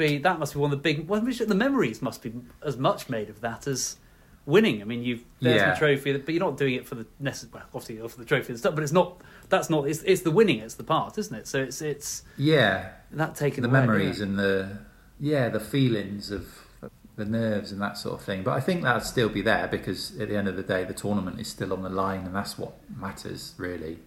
be. 0.00 0.18
That 0.18 0.38
must 0.38 0.54
be 0.54 0.58
one 0.58 0.72
of 0.72 0.78
the 0.78 0.82
big. 0.82 1.06
Well, 1.06 1.20
the 1.20 1.54
memories 1.54 2.02
must 2.02 2.22
be 2.22 2.32
as 2.62 2.76
much 2.76 3.08
made 3.08 3.28
of 3.28 3.40
that 3.42 3.66
as 3.66 3.96
winning. 4.50 4.82
I 4.82 4.84
mean, 4.84 5.02
you've 5.02 5.24
there's 5.40 5.60
Yeah. 5.60 5.72
the 5.72 5.78
trophy, 5.78 6.16
but 6.18 6.34
you're 6.34 6.44
not 6.44 6.56
doing 6.56 6.74
it 6.74 6.86
for 6.86 6.96
the 6.96 7.06
necessary. 7.18 7.52
Well, 7.54 7.62
obviously 7.74 7.96
for 8.08 8.18
the 8.18 8.24
trophy 8.24 8.50
and 8.52 8.58
stuff, 8.58 8.74
but 8.74 8.82
it's 8.82 8.92
not. 8.92 9.20
That's 9.48 9.70
not. 9.70 9.88
It's, 9.88 10.02
it's 10.02 10.22
the 10.22 10.30
winning. 10.30 10.58
It's 10.60 10.74
the 10.74 10.84
part, 10.84 11.16
isn't 11.16 11.34
it? 11.34 11.46
So 11.48 11.60
it's 11.60 11.80
it's 11.80 12.22
yeah, 12.36 12.90
that 13.12 13.34
taking 13.34 13.62
the 13.62 13.68
away, 13.68 13.80
memories 13.80 14.18
yeah. 14.18 14.24
and 14.26 14.38
the 14.38 14.78
yeah 15.18 15.48
the 15.48 15.60
feelings 15.60 16.30
of 16.30 16.46
the 17.16 17.24
nerves 17.26 17.70
and 17.72 17.80
that 17.82 17.98
sort 17.98 18.18
of 18.18 18.24
thing 18.24 18.42
but 18.42 18.52
i 18.52 18.60
think 18.60 18.82
that'll 18.82 19.00
still 19.02 19.28
be 19.28 19.42
there 19.42 19.68
because 19.68 20.18
at 20.18 20.30
the 20.30 20.36
end 20.36 20.48
of 20.48 20.56
the 20.56 20.62
day 20.62 20.84
the 20.84 20.94
tournament 20.94 21.38
is 21.38 21.48
still 21.48 21.74
on 21.74 21.82
the 21.82 21.90
line 21.90 22.24
and 22.24 22.34
that's 22.34 22.56
what 22.56 22.72
matters 22.96 23.52
really 23.58 23.98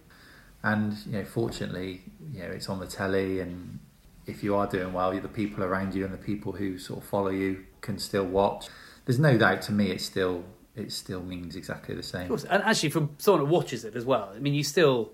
and 0.64 0.96
you 1.06 1.12
know 1.12 1.24
fortunately 1.24 2.02
you 2.32 2.40
know 2.40 2.46
it's 2.50 2.68
on 2.68 2.80
the 2.80 2.86
telly 2.86 3.38
and 3.38 3.78
if 4.26 4.42
you 4.42 4.56
are 4.56 4.66
doing 4.66 4.92
well 4.92 5.12
the 5.12 5.28
people 5.28 5.62
around 5.62 5.94
you 5.94 6.04
and 6.04 6.12
the 6.12 6.18
people 6.18 6.50
who 6.52 6.76
sort 6.76 7.00
of 7.00 7.08
follow 7.08 7.30
you 7.30 7.64
can 7.80 7.96
still 7.98 8.24
watch 8.26 8.66
there's 9.04 9.18
no 9.18 9.36
doubt 9.36 9.62
to 9.62 9.72
me 9.72 9.90
it 9.90 10.00
still 10.00 10.44
it 10.76 10.90
still 10.90 11.22
means 11.22 11.54
exactly 11.56 11.94
the 11.94 12.02
same 12.02 12.22
Of 12.22 12.28
course, 12.28 12.44
and 12.44 12.62
actually, 12.62 12.90
from 12.90 13.10
someone 13.18 13.46
who 13.46 13.52
watches 13.52 13.84
it 13.84 13.94
as 13.94 14.04
well, 14.04 14.32
I 14.34 14.40
mean, 14.40 14.54
you 14.54 14.64
still 14.64 15.12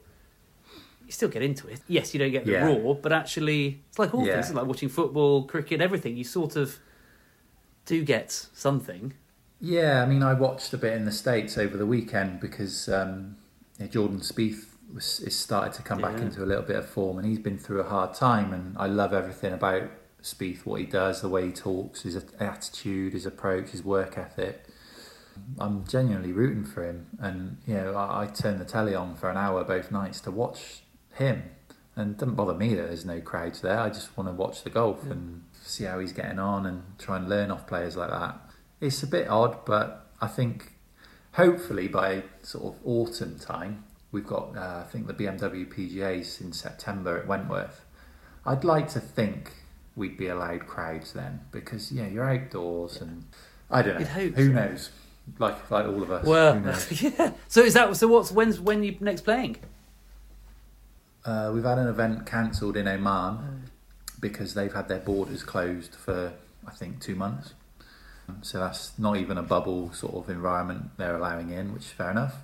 you 1.07 1.13
still 1.13 1.29
get 1.29 1.43
into 1.43 1.67
it. 1.69 1.81
Yes, 1.89 2.15
you 2.15 2.21
don't 2.21 2.31
get 2.31 2.45
the 2.47 2.53
Yeah. 2.53 2.67
raw, 2.67 2.95
but 2.95 3.13
actually, 3.13 3.83
it's 3.89 3.99
like 3.99 4.15
all 4.15 4.25
Yeah. 4.25 4.35
things. 4.35 4.47
It's 4.47 4.55
like 4.55 4.67
watching 4.67 4.89
football, 4.89 5.43
cricket, 5.45 5.81
everything. 5.81 6.17
You 6.17 6.25
sort 6.25 6.57
of 6.57 6.79
do 7.85 8.05
get 8.05 8.31
something. 8.55 9.15
Yeah, 9.61 10.03
I 10.03 10.07
mean, 10.07 10.23
I 10.23 10.33
watched 10.35 10.73
a 10.73 10.79
bit 10.79 10.95
in 10.95 11.05
the 11.05 11.13
States 11.13 11.59
over 11.59 11.77
the 11.77 11.85
weekend 11.85 12.41
because 12.41 12.89
um, 12.89 13.37
yeah, 13.79 13.89
Jordan 13.89 14.21
Spieth 14.21 14.67
was, 14.95 15.21
is 15.21 15.37
started 15.37 15.73
to 15.75 15.83
come 15.83 16.01
back 16.01 16.21
into 16.21 16.43
a 16.43 16.47
little 16.47 16.63
bit 16.63 16.77
of 16.77 16.89
form, 16.89 17.19
and 17.19 17.27
he's 17.27 17.39
been 17.41 17.59
through 17.59 17.81
a 17.81 17.89
hard 17.89 18.15
time. 18.15 18.53
And 18.55 18.79
I 18.79 18.87
love 18.87 19.13
everything 19.13 19.53
about 19.53 19.91
Spieth, 20.23 20.67
what 20.67 20.81
he 20.81 20.87
does, 20.87 21.23
the 21.23 21.29
way 21.29 21.47
he 21.47 21.53
talks, 21.53 22.03
his 22.03 22.17
attitude, 22.39 23.13
his 23.13 23.27
approach, 23.27 23.71
his 23.71 23.85
work 23.85 24.19
ethic. 24.19 24.65
I'm 25.59 25.87
genuinely 25.87 26.33
rooting 26.33 26.65
for 26.65 26.85
him, 26.85 27.07
and 27.19 27.59
you 27.67 27.75
know, 27.75 27.95
I, 27.95 28.25
I 28.25 28.27
turn 28.27 28.59
the 28.59 28.65
telly 28.65 28.95
on 28.95 29.15
for 29.17 29.31
an 29.31 29.37
hour 29.37 29.65
both 29.65 29.91
nights 29.91 30.21
to 30.23 30.31
watch 30.31 30.83
him, 31.15 31.45
and 31.97 32.17
doesn't 32.17 32.35
bother 32.35 32.55
me 32.55 32.75
that 32.75 32.89
there's 32.89 33.07
no 33.07 33.21
crowds 33.21 33.61
there. 33.61 33.79
I 33.79 33.89
just 33.89 34.17
want 34.17 34.29
to 34.29 34.35
watch 34.35 34.63
the 34.63 34.71
golf 34.71 35.05
and 35.05 35.45
see 35.63 35.85
how 35.85 35.99
he's 35.99 36.13
getting 36.13 36.39
on, 36.39 36.67
and 36.67 36.83
try 36.99 37.17
and 37.17 37.29
learn 37.29 37.51
off 37.51 37.67
players 37.67 37.97
like 37.97 38.11
that. 38.11 38.39
It's 38.81 39.03
a 39.03 39.07
bit 39.07 39.29
odd, 39.29 39.65
but 39.65 40.11
I 40.21 40.27
think 40.27 40.73
hopefully 41.33 41.89
by 41.89 42.25
sort 42.43 42.75
of 42.75 42.81
autumn 42.85 43.39
time, 43.39 43.85
we've 44.13 44.27
got 44.27 44.57
uh, 44.57 44.83
I 44.85 44.91
think 44.91 45.07
the 45.07 45.15
BMW 45.15 45.73
PGA's 45.73 46.41
in 46.41 46.53
September 46.53 47.19
at 47.19 47.27
Wentworth. 47.27 47.85
I'd 48.45 48.65
like 48.65 48.89
to 48.91 49.01
think 49.01 49.53
we'd 50.01 50.17
be 50.17 50.27
allowed 50.29 50.67
crowds 50.67 51.13
then 51.13 51.41
because 51.53 51.93
yeah, 51.93 52.09
you're 52.09 52.29
outdoors 52.29 53.01
and 53.01 53.25
I 53.71 53.83
don't 53.83 54.01
know. 54.01 54.07
Hope 54.07 54.35
Who 54.35 54.47
so. 54.49 54.53
knows? 54.53 54.91
Like 55.39 55.71
like 55.71 55.87
all 55.87 56.03
of 56.03 56.11
us. 56.11 56.25
Who 56.25 56.31
Well, 56.31 56.59
knows? 56.59 57.03
yeah. 57.03 57.33
So 57.47 57.61
is 57.63 57.75
that 57.75 57.95
so? 57.97 58.09
What's 58.09 58.33
when's 58.33 58.59
when 58.59 58.83
you 58.83 58.97
next 59.01 59.21
playing? 59.21 59.57
Uh, 61.25 61.51
we've 61.55 61.65
had 61.65 61.79
an 61.79 61.87
event 61.87 62.25
cancelled 62.27 62.77
in 62.77 62.89
Oman 62.89 63.65
because 64.19 64.55
they've 64.55 64.73
had 64.73 64.89
their 64.89 64.99
borders 65.01 65.43
closed 65.43 65.95
for 65.95 66.33
I 66.67 66.71
think 66.73 67.01
two 67.01 67.15
months. 67.15 67.55
So 68.43 68.59
that's 68.61 68.97
not 68.99 69.17
even 69.17 69.37
a 69.37 69.43
bubble 69.43 69.93
sort 69.93 70.15
of 70.15 70.31
environment 70.31 70.91
they're 70.97 71.17
allowing 71.17 71.51
in, 71.51 71.75
which 71.75 71.83
is 71.83 71.91
fair 71.91 72.11
enough. 72.13 72.37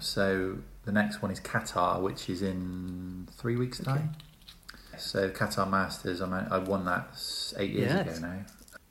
So 0.00 0.58
the 0.84 0.92
next 0.92 1.22
one 1.22 1.30
is 1.30 1.38
Qatar, 1.40 2.00
which 2.02 2.28
is 2.28 2.42
in 2.42 3.28
three 3.38 3.54
weeks' 3.56 3.78
time. 3.78 4.12
So 5.00 5.30
Qatar 5.30 5.68
Masters, 5.70 6.20
I, 6.20 6.26
mean, 6.26 6.46
I 6.50 6.58
won 6.58 6.84
that 6.86 7.08
eight 7.58 7.70
years 7.70 7.92
Yes. 7.92 8.18
ago 8.18 8.26
now. 8.28 8.44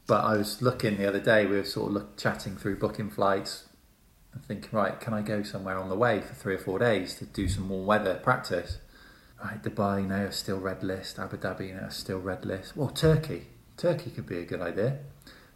But 0.05 0.23
I 0.25 0.35
was 0.37 0.61
looking 0.61 0.97
the 0.97 1.07
other 1.07 1.19
day. 1.19 1.45
We 1.45 1.55
were 1.57 1.63
sort 1.63 1.87
of 1.87 1.93
look, 1.93 2.17
chatting 2.17 2.55
through 2.57 2.77
booking 2.77 3.09
flights 3.09 3.65
and 4.33 4.43
thinking, 4.45 4.69
right, 4.71 4.99
can 4.99 5.13
I 5.13 5.21
go 5.21 5.43
somewhere 5.43 5.77
on 5.77 5.89
the 5.89 5.95
way 5.95 6.21
for 6.21 6.33
three 6.33 6.55
or 6.55 6.59
four 6.59 6.79
days 6.79 7.15
to 7.15 7.25
do 7.25 7.47
some 7.47 7.69
warm 7.69 7.85
weather 7.85 8.15
practice? 8.15 8.77
Right, 9.43 9.61
Dubai 9.61 10.07
now 10.07 10.23
is 10.23 10.35
still 10.35 10.59
red 10.59 10.83
list. 10.83 11.19
Abu 11.19 11.37
Dhabi 11.37 11.73
now 11.79 11.87
is 11.87 11.95
still 11.95 12.19
red 12.19 12.45
list. 12.45 12.75
Well, 12.77 12.89
Turkey, 12.89 13.47
Turkey 13.77 14.09
could 14.11 14.25
be 14.25 14.39
a 14.39 14.45
good 14.45 14.61
idea. 14.61 14.99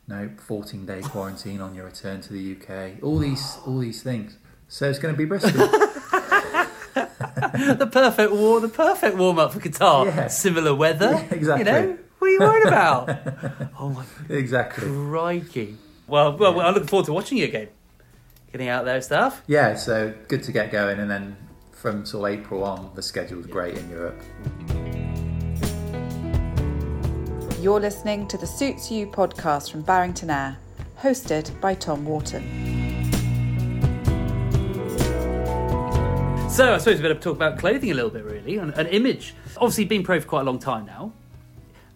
No, 0.09 0.29
14 0.37 0.85
day 0.85 1.01
quarantine 1.01 1.59
on 1.59 1.75
your 1.75 1.85
return 1.85 2.21
to 2.21 2.33
the 2.33 2.55
UK. 2.55 3.03
All 3.03 3.17
these, 3.19 3.57
all 3.65 3.79
these 3.79 4.01
things. 4.01 4.37
So 4.69 4.89
it's 4.89 4.99
going 4.99 5.13
to 5.13 5.17
be 5.17 5.25
Bristol. 5.25 5.51
the 7.77 7.89
perfect 7.91 8.31
war, 8.31 8.59
the 8.59 8.69
perfect 8.69 9.17
warm 9.17 9.39
up 9.39 9.53
for 9.53 9.59
Qatar. 9.59 10.05
Yeah. 10.05 10.27
Similar 10.27 10.73
weather. 10.73 11.11
Yeah, 11.11 11.33
exactly. 11.33 11.65
You 11.65 11.71
know 11.71 11.97
what 12.19 12.27
are 12.27 12.31
you 12.31 12.39
worried 12.39 12.67
about? 12.67 13.09
oh 13.79 13.89
my 13.89 14.05
exactly. 14.29 14.87
crikey! 14.87 15.77
Well, 16.07 16.35
well, 16.37 16.59
I'm 16.61 16.73
looking 16.73 16.87
forward 16.87 17.05
to 17.05 17.13
watching 17.13 17.37
you 17.37 17.45
again. 17.45 17.67
Getting 18.51 18.69
out 18.69 18.85
there 18.85 18.95
and 18.95 19.03
stuff. 19.03 19.43
Yeah, 19.45 19.75
so 19.75 20.13
good 20.27 20.41
to 20.43 20.51
get 20.51 20.71
going, 20.71 20.99
and 20.99 21.11
then 21.11 21.37
from 21.71 22.05
sort 22.05 22.31
of 22.31 22.39
April 22.39 22.63
on, 22.63 22.91
the 22.95 23.03
schedule's 23.03 23.45
great 23.45 23.77
in 23.77 23.89
Europe. 23.89 24.19
You're 27.61 27.79
listening 27.79 28.27
to 28.29 28.37
the 28.37 28.47
Suits 28.47 28.89
You 28.89 29.07
podcast 29.07 29.71
from 29.71 29.81
Barrington 29.81 30.29
Ayre, 30.29 30.57
hosted 30.99 31.59
by 31.59 31.75
Tom 31.75 32.05
Wharton. 32.05 32.86
So 36.57 36.73
I 36.73 36.79
suppose 36.79 36.95
we 36.95 37.03
better 37.03 37.13
talk 37.19 37.35
about 37.35 37.59
clothing 37.59 37.91
a 37.91 37.93
little 37.93 38.09
bit, 38.09 38.23
really, 38.23 38.57
and, 38.57 38.73
and 38.73 38.87
image. 38.87 39.35
Obviously, 39.57 39.85
been 39.85 40.01
pro 40.01 40.19
for 40.19 40.25
quite 40.25 40.41
a 40.41 40.43
long 40.43 40.57
time 40.57 40.87
now. 40.87 41.13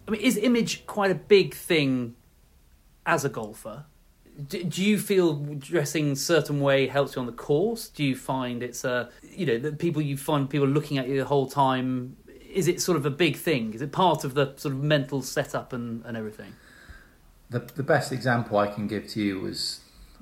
I 0.06 0.12
mean, 0.12 0.20
is 0.20 0.36
image 0.36 0.86
quite 0.86 1.10
a 1.10 1.16
big 1.16 1.52
thing 1.52 2.14
as 3.04 3.24
a 3.24 3.28
golfer? 3.28 3.86
Do, 4.46 4.62
do 4.62 4.84
you 4.84 5.00
feel 5.00 5.34
dressing 5.58 6.14
certain 6.14 6.60
way 6.60 6.86
helps 6.86 7.16
you 7.16 7.20
on 7.20 7.26
the 7.26 7.32
course? 7.32 7.88
Do 7.88 8.04
you 8.04 8.14
find 8.14 8.62
it's 8.62 8.84
a 8.84 9.10
you 9.24 9.46
know 9.46 9.58
that 9.58 9.80
people 9.80 10.00
you 10.00 10.16
find 10.16 10.48
people 10.48 10.68
looking 10.68 10.96
at 10.96 11.08
you 11.08 11.18
the 11.18 11.24
whole 11.24 11.48
time? 11.48 12.16
Is 12.48 12.68
it 12.68 12.80
sort 12.80 12.96
of 12.96 13.04
a 13.04 13.10
big 13.10 13.34
thing? 13.34 13.74
Is 13.74 13.82
it 13.82 13.90
part 13.90 14.22
of 14.22 14.34
the 14.34 14.54
sort 14.54 14.74
of 14.74 14.80
mental 14.80 15.22
setup 15.22 15.72
and, 15.72 16.06
and 16.06 16.16
everything? 16.16 16.52
The, 17.50 17.58
the 17.58 17.82
best 17.82 18.12
example 18.12 18.58
I 18.58 18.68
can 18.68 18.86
give 18.86 19.08
to 19.08 19.20
you 19.20 19.40
was 19.40 19.80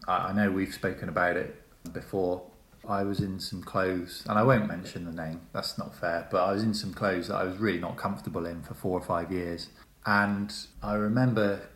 I 0.09 0.33
know 0.33 0.51
we've 0.51 0.73
spoken 0.73 1.11
about 1.11 1.37
it 1.37 1.63
before. 1.93 2.50
I 2.89 3.05
was 3.05 3.21
in 3.21 3.41
some 3.41 3.63
clothes, 3.63 4.25
and 4.29 4.39
I 4.39 4.43
won't 4.43 4.67
mention 4.67 5.05
the 5.05 5.13
name, 5.13 5.43
that's 5.53 5.77
not 5.79 5.95
fair, 5.95 6.27
but 6.31 6.43
I 6.43 6.53
was 6.53 6.63
in 6.63 6.75
some 6.75 6.95
clothes 6.95 7.29
that 7.29 7.37
I 7.37 7.45
was 7.45 7.59
really 7.59 7.79
not 7.79 7.97
comfortable 7.97 8.47
in 8.47 8.63
for 8.63 8.75
four 8.75 8.99
or 8.99 9.03
five 9.03 9.31
years. 9.31 9.69
And 10.07 10.53
I 10.83 10.95
remember 10.95 11.69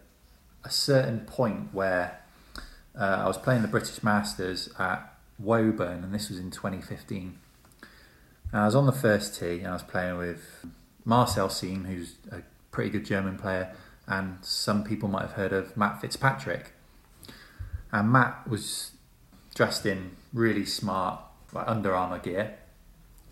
a 0.64 0.70
certain 0.70 1.20
point 1.20 1.74
where 1.74 2.20
uh, 2.98 3.22
I 3.24 3.26
was 3.26 3.36
playing 3.36 3.62
the 3.62 3.68
British 3.68 4.02
Masters 4.02 4.70
at 4.78 5.14
Woburn, 5.38 6.04
and 6.04 6.14
this 6.14 6.30
was 6.30 6.38
in 6.38 6.50
2015. 6.50 7.38
And 8.52 8.60
I 8.60 8.64
was 8.64 8.74
on 8.74 8.86
the 8.86 8.92
first 8.92 9.38
tee, 9.38 9.58
and 9.58 9.68
I 9.68 9.72
was 9.72 9.82
playing 9.82 10.16
with 10.16 10.64
Marcel 11.04 11.50
Siem, 11.50 11.84
who's 11.84 12.14
a 12.30 12.42
pretty 12.70 12.90
good 12.90 13.04
German 13.04 13.36
player, 13.36 13.74
and 14.06 14.38
some 14.42 14.84
people 14.84 15.08
might 15.08 15.22
have 15.22 15.32
heard 15.32 15.52
of 15.52 15.76
Matt 15.76 16.00
Fitzpatrick. 16.00 16.72
And 17.92 18.10
Matt 18.10 18.48
was 18.48 18.92
dressed 19.54 19.86
in 19.86 20.16
really 20.34 20.66
smart, 20.66 21.20
like 21.52 21.66
Under 21.66 21.94
Armour 21.94 22.18
gear, 22.18 22.56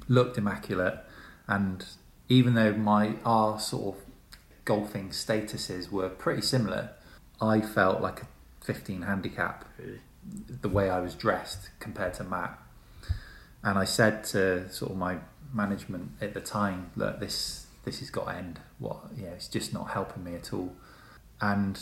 looked 0.08 0.38
immaculate, 0.38 0.98
and 1.46 1.84
even 2.28 2.54
though 2.54 2.72
my 2.72 3.16
our 3.26 3.60
sort 3.60 3.96
of 3.96 4.02
golfing 4.64 5.10
statuses 5.10 5.90
were 5.90 6.08
pretty 6.08 6.40
similar, 6.40 6.90
I 7.40 7.60
felt 7.60 8.00
like 8.00 8.22
a 8.22 8.26
15 8.64 9.02
handicap 9.02 9.68
the 10.60 10.68
way 10.68 10.88
I 10.88 11.00
was 11.00 11.14
dressed 11.14 11.70
compared 11.80 12.14
to 12.14 12.24
Matt. 12.24 12.58
And 13.64 13.78
I 13.78 13.84
said 13.84 14.24
to 14.24 14.70
sort 14.72 14.92
of 14.92 14.96
my 14.96 15.18
management 15.52 16.12
at 16.20 16.34
the 16.34 16.40
time, 16.40 16.90
look, 16.96 17.20
this 17.20 17.66
this 17.84 17.98
has 17.98 18.10
got 18.10 18.26
to 18.26 18.36
end. 18.36 18.60
What 18.78 18.98
yeah, 19.16 19.30
it's 19.30 19.48
just 19.48 19.74
not 19.74 19.90
helping 19.90 20.24
me 20.24 20.34
at 20.34 20.52
all. 20.52 20.72
And 21.40 21.78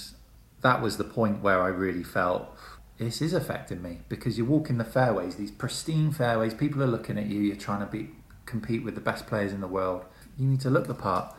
that 0.63 0.81
was 0.81 0.97
the 0.97 1.05
point 1.05 1.43
where 1.43 1.61
I 1.61 1.69
really 1.69 2.03
felt 2.03 2.55
this 3.01 3.23
is 3.23 3.33
affecting 3.33 3.81
me 3.81 4.01
because 4.11 4.37
you 4.37 4.45
walk 4.45 4.69
in 4.69 4.77
the 4.77 4.85
fairways, 4.85 5.37
these 5.37 5.51
pristine 5.51 6.13
fairways, 6.13 6.53
people 6.53 6.83
are 6.83 6.87
looking 6.87 7.19
at 7.19 7.27
you, 7.27 7.41
you're 7.41 7.57
trying 7.57 7.81
to 7.81 7.87
be 7.87 8.11
compete 8.45 8.85
with 8.85 8.95
the 8.95 9.01
best 9.01 9.27
players 9.27 9.55
in 9.55 9.63
the 9.63 9.67
world. 9.67 10.05
You 10.37 10.47
need 10.47 10.61
to 10.61 10.71
look 10.71 10.87
the 10.87 10.95
part. 10.95 11.35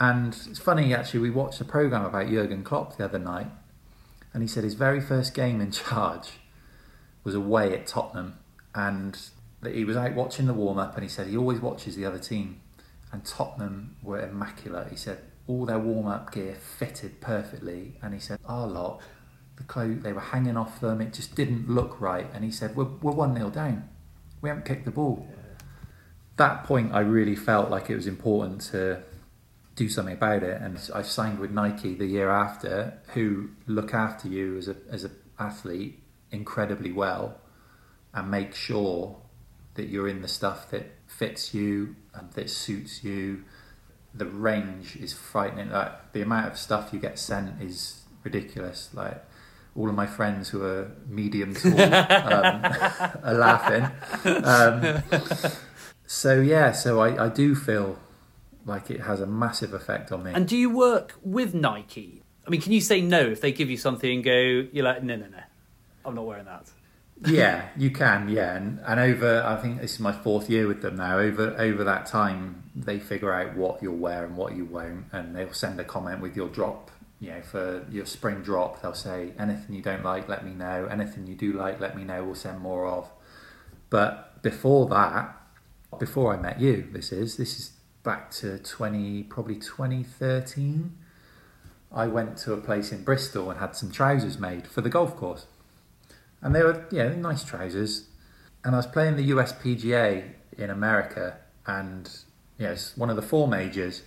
And 0.00 0.36
it's 0.48 0.58
funny 0.58 0.92
actually, 0.92 1.20
we 1.20 1.30
watched 1.30 1.60
a 1.60 1.64
program 1.64 2.04
about 2.04 2.28
Jurgen 2.28 2.64
Klopp 2.64 2.96
the 2.96 3.04
other 3.04 3.18
night, 3.18 3.46
and 4.34 4.42
he 4.42 4.48
said 4.48 4.64
his 4.64 4.74
very 4.74 5.00
first 5.00 5.34
game 5.34 5.60
in 5.60 5.70
charge 5.70 6.32
was 7.22 7.34
away 7.34 7.72
at 7.72 7.86
Tottenham, 7.86 8.38
and 8.74 9.16
that 9.60 9.76
he 9.76 9.84
was 9.84 9.96
out 9.96 10.14
watching 10.14 10.46
the 10.46 10.54
warm 10.54 10.78
up, 10.78 10.94
and 10.94 11.04
he 11.04 11.08
said 11.08 11.28
he 11.28 11.36
always 11.36 11.60
watches 11.60 11.94
the 11.94 12.04
other 12.04 12.18
team, 12.18 12.60
and 13.12 13.24
Tottenham 13.24 13.94
were 14.02 14.20
immaculate. 14.20 14.88
He 14.88 14.96
said 14.96 15.18
all 15.46 15.64
their 15.64 15.78
warm 15.78 16.08
up 16.08 16.32
gear 16.32 16.54
fitted 16.54 17.20
perfectly, 17.20 17.98
and 18.02 18.14
he 18.14 18.20
said 18.20 18.40
our 18.46 18.66
lot, 18.66 19.00
the 19.60 19.66
clothes 19.66 20.02
they 20.02 20.12
were 20.12 20.20
hanging 20.20 20.56
off 20.56 20.80
them, 20.80 21.00
it 21.00 21.12
just 21.12 21.34
didn't 21.34 21.68
look 21.68 22.00
right, 22.00 22.26
and 22.34 22.42
he 22.42 22.50
said 22.50 22.74
we're 22.74 22.84
we're 23.02 23.12
one 23.12 23.36
0 23.36 23.50
down, 23.50 23.88
we 24.40 24.48
haven't 24.48 24.64
kicked 24.64 24.86
the 24.86 24.90
ball. 24.90 25.28
That 26.36 26.64
point, 26.64 26.94
I 26.94 27.00
really 27.00 27.36
felt 27.36 27.70
like 27.70 27.90
it 27.90 27.96
was 27.96 28.06
important 28.06 28.62
to 28.72 29.02
do 29.76 29.88
something 29.88 30.14
about 30.14 30.42
it. 30.42 30.60
And 30.60 30.78
I 30.94 31.02
signed 31.02 31.38
with 31.38 31.50
Nike 31.50 31.94
the 31.94 32.06
year 32.06 32.30
after, 32.30 32.98
who 33.14 33.50
look 33.66 33.92
after 33.92 34.28
you 34.28 34.56
as 34.56 34.68
a 34.68 34.76
as 34.90 35.04
an 35.04 35.14
athlete 35.38 36.02
incredibly 36.30 36.92
well, 36.92 37.38
and 38.14 38.30
make 38.30 38.54
sure 38.54 39.16
that 39.74 39.88
you're 39.88 40.08
in 40.08 40.22
the 40.22 40.28
stuff 40.28 40.70
that 40.70 40.86
fits 41.06 41.52
you 41.52 41.96
and 42.14 42.32
that 42.32 42.48
suits 42.50 43.04
you. 43.04 43.44
The 44.12 44.26
range 44.26 44.96
is 44.96 45.12
frightening. 45.12 45.70
Like 45.70 46.12
the 46.12 46.22
amount 46.22 46.52
of 46.52 46.58
stuff 46.58 46.90
you 46.92 46.98
get 46.98 47.18
sent 47.18 47.60
is 47.62 48.02
ridiculous. 48.24 48.90
Like 48.92 49.22
all 49.76 49.88
of 49.88 49.94
my 49.94 50.06
friends 50.06 50.48
who 50.48 50.62
are 50.64 50.90
medium 51.08 51.54
tall 51.54 51.72
um, 51.72 51.80
are 53.22 53.34
laughing. 53.34 53.88
Um, 54.44 55.02
so 56.06 56.40
yeah, 56.40 56.72
so 56.72 57.00
I, 57.00 57.26
I 57.26 57.28
do 57.28 57.54
feel 57.54 57.98
like 58.66 58.90
it 58.90 59.00
has 59.00 59.20
a 59.20 59.26
massive 59.26 59.72
effect 59.74 60.12
on 60.12 60.24
me. 60.24 60.32
And 60.34 60.46
do 60.46 60.56
you 60.56 60.70
work 60.70 61.14
with 61.22 61.54
Nike? 61.54 62.22
I 62.46 62.50
mean, 62.50 62.60
can 62.60 62.72
you 62.72 62.80
say 62.80 63.00
no 63.00 63.20
if 63.20 63.40
they 63.40 63.52
give 63.52 63.70
you 63.70 63.76
something 63.76 64.10
and 64.10 64.24
go, 64.24 64.32
you're 64.72 64.84
like, 64.84 65.02
no, 65.02 65.16
no, 65.16 65.26
no, 65.26 65.42
I'm 66.04 66.14
not 66.14 66.26
wearing 66.26 66.46
that. 66.46 66.70
yeah, 67.26 67.68
you 67.76 67.90
can. 67.90 68.28
Yeah, 68.28 68.56
and 68.56 68.80
and 68.86 68.98
over 68.98 69.44
I 69.46 69.56
think 69.60 69.80
this 69.80 69.94
is 69.94 70.00
my 70.00 70.12
fourth 70.12 70.48
year 70.50 70.66
with 70.66 70.82
them 70.82 70.96
now. 70.96 71.18
Over 71.18 71.54
over 71.58 71.84
that 71.84 72.06
time, 72.06 72.64
they 72.74 72.98
figure 72.98 73.32
out 73.32 73.56
what 73.56 73.82
you'll 73.82 73.96
wear 73.96 74.24
and 74.24 74.36
what 74.36 74.56
you 74.56 74.64
won't, 74.64 75.04
and 75.12 75.36
they'll 75.36 75.52
send 75.52 75.78
a 75.80 75.84
comment 75.84 76.20
with 76.20 76.34
your 76.34 76.48
drop. 76.48 76.90
You 77.20 77.32
know, 77.32 77.42
for 77.42 77.86
your 77.90 78.06
spring 78.06 78.40
drop, 78.40 78.80
they'll 78.80 78.94
say 78.94 79.32
anything 79.38 79.76
you 79.76 79.82
don't 79.82 80.02
like, 80.02 80.28
let 80.28 80.44
me 80.44 80.52
know. 80.52 80.88
Anything 80.90 81.26
you 81.26 81.34
do 81.34 81.52
like, 81.52 81.78
let 81.78 81.94
me 81.94 82.02
know. 82.02 82.24
We'll 82.24 82.34
send 82.34 82.60
more 82.60 82.86
of. 82.86 83.10
But 83.90 84.42
before 84.42 84.88
that, 84.88 85.36
before 85.98 86.34
I 86.34 86.40
met 86.40 86.60
you. 86.60 86.88
This 86.92 87.12
is 87.12 87.36
this 87.36 87.58
is 87.58 87.72
back 88.02 88.30
to 88.32 88.58
twenty 88.58 89.22
probably 89.22 89.56
twenty 89.56 90.02
thirteen. 90.02 90.96
I 91.92 92.06
went 92.06 92.36
to 92.38 92.52
a 92.52 92.56
place 92.58 92.92
in 92.92 93.02
Bristol 93.02 93.50
and 93.50 93.58
had 93.58 93.74
some 93.74 93.90
trousers 93.90 94.38
made 94.38 94.66
for 94.66 94.80
the 94.80 94.88
golf 94.88 95.16
course, 95.16 95.46
and 96.40 96.54
they 96.54 96.62
were 96.62 96.86
yeah 96.90 97.08
nice 97.08 97.44
trousers. 97.44 98.06
And 98.62 98.74
I 98.74 98.78
was 98.78 98.86
playing 98.86 99.16
the 99.16 99.30
USPGA 99.30 100.32
in 100.58 100.70
America, 100.70 101.38
and 101.66 102.10
yeah, 102.58 102.76
one 102.94 103.08
of 103.10 103.16
the 103.16 103.22
four 103.22 103.48
majors, 103.48 104.02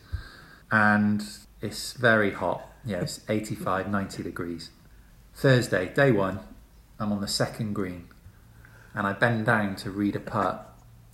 and 0.71 1.23
it's 1.61 1.93
very 1.93 2.31
hot. 2.31 2.69
Yeah, 2.85 3.01
it's 3.01 3.21
85, 3.29 3.89
90 3.89 4.23
degrees. 4.23 4.69
Thursday, 5.33 5.93
day 5.93 6.11
one, 6.11 6.39
I'm 6.99 7.11
on 7.11 7.21
the 7.21 7.27
second 7.27 7.73
green, 7.73 8.07
and 8.93 9.07
I 9.07 9.13
bend 9.13 9.45
down 9.45 9.75
to 9.77 9.91
read 9.91 10.15
a 10.15 10.19
putt, 10.19 10.69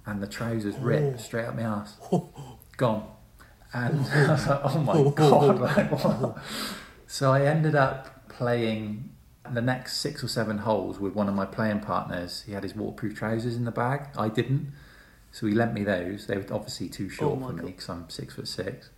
and 0.06 0.22
the 0.22 0.28
trousers 0.28 0.76
rip 0.78 1.16
oh. 1.16 1.18
straight 1.18 1.46
up 1.46 1.56
my 1.56 1.62
ass, 1.62 1.98
gone. 2.78 3.08
And 3.72 4.00
I 4.06 4.32
was 4.32 4.48
like, 4.48 4.62
oh 4.64 4.80
my 4.80 5.12
god! 5.16 5.60
Like. 5.60 6.36
So 7.06 7.32
I 7.32 7.44
ended 7.46 7.76
up 7.76 8.30
playing 8.30 9.10
the 9.52 9.62
next 9.62 9.98
six 9.98 10.24
or 10.24 10.28
seven 10.28 10.60
holes 10.60 11.00
with 11.00 11.14
one 11.14 11.28
of 11.28 11.36
my 11.36 11.46
playing 11.46 11.82
partners. 11.82 12.44
He 12.46 12.54
had 12.54 12.64
his 12.64 12.76
waterproof 12.76 13.18
trousers 13.18 13.56
in 13.56 13.66
the 13.66 13.72
bag. 13.72 14.08
I 14.18 14.30
didn't, 14.30 14.72
so 15.32 15.48
he 15.48 15.54
lent 15.54 15.74
me 15.74 15.84
those. 15.84 16.28
They 16.28 16.38
were 16.38 16.46
obviously 16.52 16.90
too 16.90 17.08
oh 17.12 17.16
short 17.16 17.40
Oh 17.42 17.48
for 17.48 17.54
me 17.54 17.72
because 17.72 17.90
I'm 17.90 18.10
six 18.10 18.36
foot 18.36 18.48
six. 18.48 18.90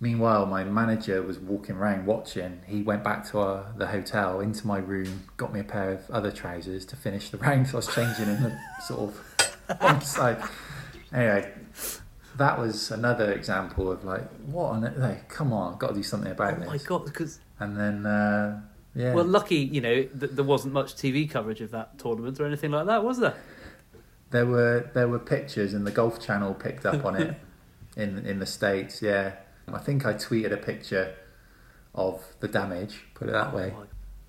Meanwhile, 0.00 0.46
my 0.46 0.62
manager 0.62 1.22
was 1.22 1.38
walking 1.40 1.74
around 1.74 2.06
watching. 2.06 2.60
He 2.66 2.82
went 2.82 3.02
back 3.02 3.28
to 3.30 3.40
our, 3.40 3.72
the 3.76 3.88
hotel 3.88 4.40
into 4.40 4.64
my 4.64 4.78
room, 4.78 5.24
got 5.36 5.52
me 5.52 5.58
a 5.58 5.64
pair 5.64 5.90
of 5.90 6.08
other 6.10 6.30
trousers 6.30 6.84
to 6.86 6.96
finish 6.96 7.30
the 7.30 7.36
round. 7.38 7.66
So 7.66 7.74
I 7.74 7.76
was 7.76 7.94
changing 7.94 8.28
in 8.28 8.42
the 8.42 8.58
sort 8.80 9.12
of 9.80 10.02
side. 10.04 10.40
Anyway, 11.12 11.52
that 12.36 12.58
was 12.58 12.90
another 12.90 13.32
example 13.32 13.90
of 13.90 14.04
like, 14.04 14.28
what 14.46 14.66
on 14.66 14.84
earth? 14.84 14.96
Like, 14.96 15.28
come 15.28 15.52
on, 15.52 15.72
I've 15.72 15.78
got 15.78 15.88
to 15.88 15.94
do 15.94 16.02
something 16.02 16.30
about 16.30 16.54
Oh 16.54 16.60
this. 16.60 16.68
Oh 16.68 16.72
my 16.72 16.78
god! 16.78 17.04
Because 17.04 17.40
And 17.58 17.76
then, 17.76 18.06
uh, 18.06 18.60
yeah. 18.94 19.14
well, 19.14 19.24
lucky 19.24 19.56
you 19.56 19.80
know 19.80 20.04
that 20.14 20.36
there 20.36 20.44
wasn't 20.44 20.74
much 20.74 20.94
TV 20.94 21.28
coverage 21.28 21.60
of 21.60 21.72
that 21.72 21.98
tournament 21.98 22.38
or 22.40 22.46
anything 22.46 22.70
like 22.70 22.86
that, 22.86 23.04
was 23.04 23.18
there? 23.18 23.34
There 24.30 24.46
were 24.46 24.90
there 24.94 25.08
were 25.08 25.18
pictures, 25.18 25.74
and 25.74 25.86
the 25.86 25.90
Golf 25.90 26.24
Channel 26.24 26.54
picked 26.54 26.86
up 26.86 27.04
on 27.04 27.16
it 27.16 27.34
in 27.96 28.24
in 28.26 28.38
the 28.38 28.46
states. 28.46 29.02
Yeah, 29.02 29.32
I 29.74 29.78
think 29.78 30.06
I 30.06 30.14
tweeted 30.14 30.52
a 30.52 30.56
picture 30.56 31.14
of 31.94 32.22
the 32.40 32.48
damage. 32.48 33.04
Put 33.14 33.28
it 33.28 33.32
that 33.32 33.54
way. 33.54 33.74
Oh 33.76 33.86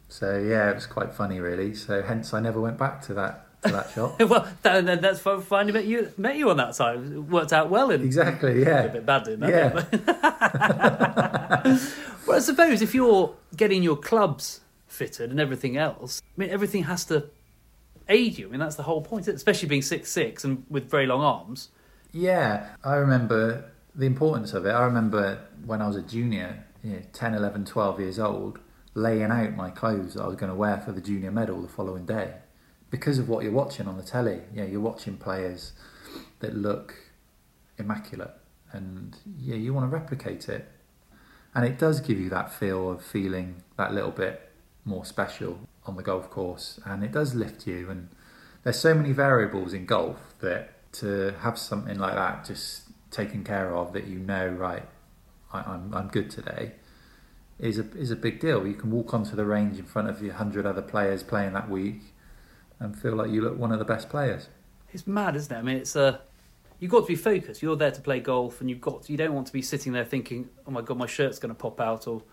So 0.07 0.37
yeah, 0.37 0.69
it 0.69 0.75
was 0.75 0.87
quite 0.87 1.13
funny, 1.13 1.39
really. 1.39 1.75
So 1.75 2.01
hence, 2.01 2.33
I 2.33 2.39
never 2.39 2.59
went 2.59 2.77
back 2.77 3.01
to 3.03 3.13
that 3.15 3.45
to 3.63 3.71
that 3.71 3.91
shop. 3.91 4.19
well, 4.21 4.47
that, 4.63 4.85
that, 4.85 5.01
that's 5.01 5.19
fine. 5.19 5.71
met 5.71 5.85
you 5.85 6.11
met 6.17 6.35
you 6.35 6.49
on 6.49 6.57
that 6.57 6.75
side. 6.75 6.99
It 6.99 7.19
worked 7.19 7.53
out 7.53 7.69
well. 7.69 7.91
And 7.91 8.03
exactly. 8.03 8.63
Yeah. 8.63 8.83
A 8.83 8.89
bit 8.89 9.05
bad 9.05 9.23
doing 9.23 9.39
that. 9.41 9.49
Yeah. 9.49 9.85
well, 12.27 12.37
I 12.37 12.39
suppose 12.39 12.81
if 12.81 12.95
you're 12.95 13.35
getting 13.55 13.83
your 13.83 13.97
clubs 13.97 14.61
fitted 14.87 15.31
and 15.31 15.39
everything 15.39 15.77
else, 15.77 16.21
I 16.21 16.41
mean, 16.41 16.49
everything 16.49 16.83
has 16.83 17.05
to 17.05 17.29
aid 18.07 18.37
you. 18.37 18.47
I 18.47 18.51
mean, 18.51 18.59
that's 18.59 18.75
the 18.75 18.83
whole 18.83 19.01
point, 19.01 19.27
especially 19.27 19.69
being 19.69 19.81
six 19.81 20.11
six 20.11 20.43
and 20.43 20.63
with 20.69 20.89
very 20.89 21.05
long 21.05 21.21
arms. 21.21 21.69
Yeah, 22.11 22.69
I 22.83 22.95
remember 22.95 23.71
the 23.99 24.05
importance 24.05 24.53
of 24.53 24.65
it. 24.65 24.71
I 24.71 24.83
remember 24.83 25.41
when 25.65 25.81
I 25.81 25.87
was 25.87 25.97
a 25.97 26.01
junior, 26.01 26.65
you 26.83 26.93
know, 26.93 27.01
10, 27.11 27.33
11, 27.33 27.65
12 27.65 27.99
years 27.99 28.17
old, 28.17 28.59
laying 28.93 29.23
out 29.23 29.55
my 29.55 29.69
clothes 29.69 30.13
that 30.13 30.23
I 30.23 30.27
was 30.27 30.37
going 30.37 30.49
to 30.49 30.55
wear 30.55 30.79
for 30.79 30.93
the 30.93 31.01
junior 31.01 31.31
medal 31.31 31.61
the 31.61 31.67
following 31.67 32.05
day 32.05 32.35
because 32.89 33.19
of 33.19 33.27
what 33.27 33.43
you're 33.43 33.51
watching 33.51 33.87
on 33.87 33.97
the 33.97 34.03
telly. 34.03 34.41
Know, 34.53 34.63
you're 34.63 34.79
watching 34.79 35.17
players 35.17 35.73
that 36.39 36.55
look 36.55 36.95
immaculate 37.77 38.31
and 38.71 39.17
yeah, 39.37 39.55
you 39.55 39.73
want 39.73 39.89
to 39.89 39.95
replicate 39.95 40.47
it. 40.47 40.71
And 41.53 41.65
it 41.65 41.77
does 41.77 41.99
give 41.99 42.19
you 42.19 42.29
that 42.29 42.53
feel 42.53 42.89
of 42.89 43.03
feeling 43.03 43.63
that 43.77 43.93
little 43.93 44.11
bit 44.11 44.49
more 44.85 45.03
special 45.03 45.59
on 45.85 45.97
the 45.97 46.03
golf 46.03 46.29
course 46.29 46.79
and 46.85 47.03
it 47.03 47.11
does 47.11 47.35
lift 47.35 47.67
you 47.67 47.89
and 47.89 48.09
there's 48.63 48.79
so 48.79 48.93
many 48.93 49.11
variables 49.11 49.73
in 49.73 49.85
golf 49.85 50.35
that 50.39 50.91
to 50.91 51.33
have 51.41 51.57
something 51.57 51.97
like 51.97 52.13
that 52.13 52.45
just 52.45 52.88
taken 53.11 53.43
care 53.43 53.75
of 53.75 53.93
that 53.93 54.05
you 54.07 54.19
know 54.19 54.47
right 54.47 54.85
I, 55.51 55.59
I'm, 55.61 55.93
I'm 55.93 56.07
good 56.07 56.29
today 56.29 56.73
is 57.59 57.77
a, 57.77 57.89
is 57.97 58.11
a 58.11 58.15
big 58.15 58.39
deal 58.39 58.65
you 58.65 58.73
can 58.75 58.91
walk 58.91 59.13
onto 59.13 59.35
the 59.35 59.45
range 59.45 59.79
in 59.79 59.85
front 59.85 60.09
of 60.09 60.21
your 60.21 60.31
100 60.31 60.65
other 60.65 60.81
players 60.81 61.23
playing 61.23 61.53
that 61.53 61.69
week 61.69 62.01
and 62.79 62.97
feel 62.97 63.15
like 63.15 63.29
you 63.29 63.41
look 63.41 63.57
one 63.57 63.71
of 63.71 63.79
the 63.79 63.85
best 63.85 64.09
players 64.09 64.47
It's 64.91 65.05
mad, 65.05 65.35
isn't 65.35 65.55
it? 65.55 65.59
I 65.59 65.61
mean, 65.61 65.77
it's 65.77 65.95
a 65.95 66.21
you've 66.79 66.91
got 66.91 67.01
to 67.01 67.07
be 67.07 67.15
focused. 67.15 67.61
You're 67.61 67.75
there 67.75 67.91
to 67.91 68.01
play 68.01 68.19
golf, 68.19 68.61
and 68.61 68.69
you've 68.69 68.81
got 68.81 69.03
to, 69.03 69.11
you 69.11 69.17
don't 69.17 69.33
want 69.33 69.47
to 69.47 69.53
be 69.53 69.61
sitting 69.61 69.93
there 69.93 70.05
thinking, 70.05 70.49
"Oh 70.65 70.71
my 70.71 70.81
god, 70.81 70.97
my 70.97 71.05
shirt's 71.05 71.39
going 71.39 71.53
to 71.53 71.59
pop 71.59 71.79
out," 71.79 72.07
or 72.07 72.23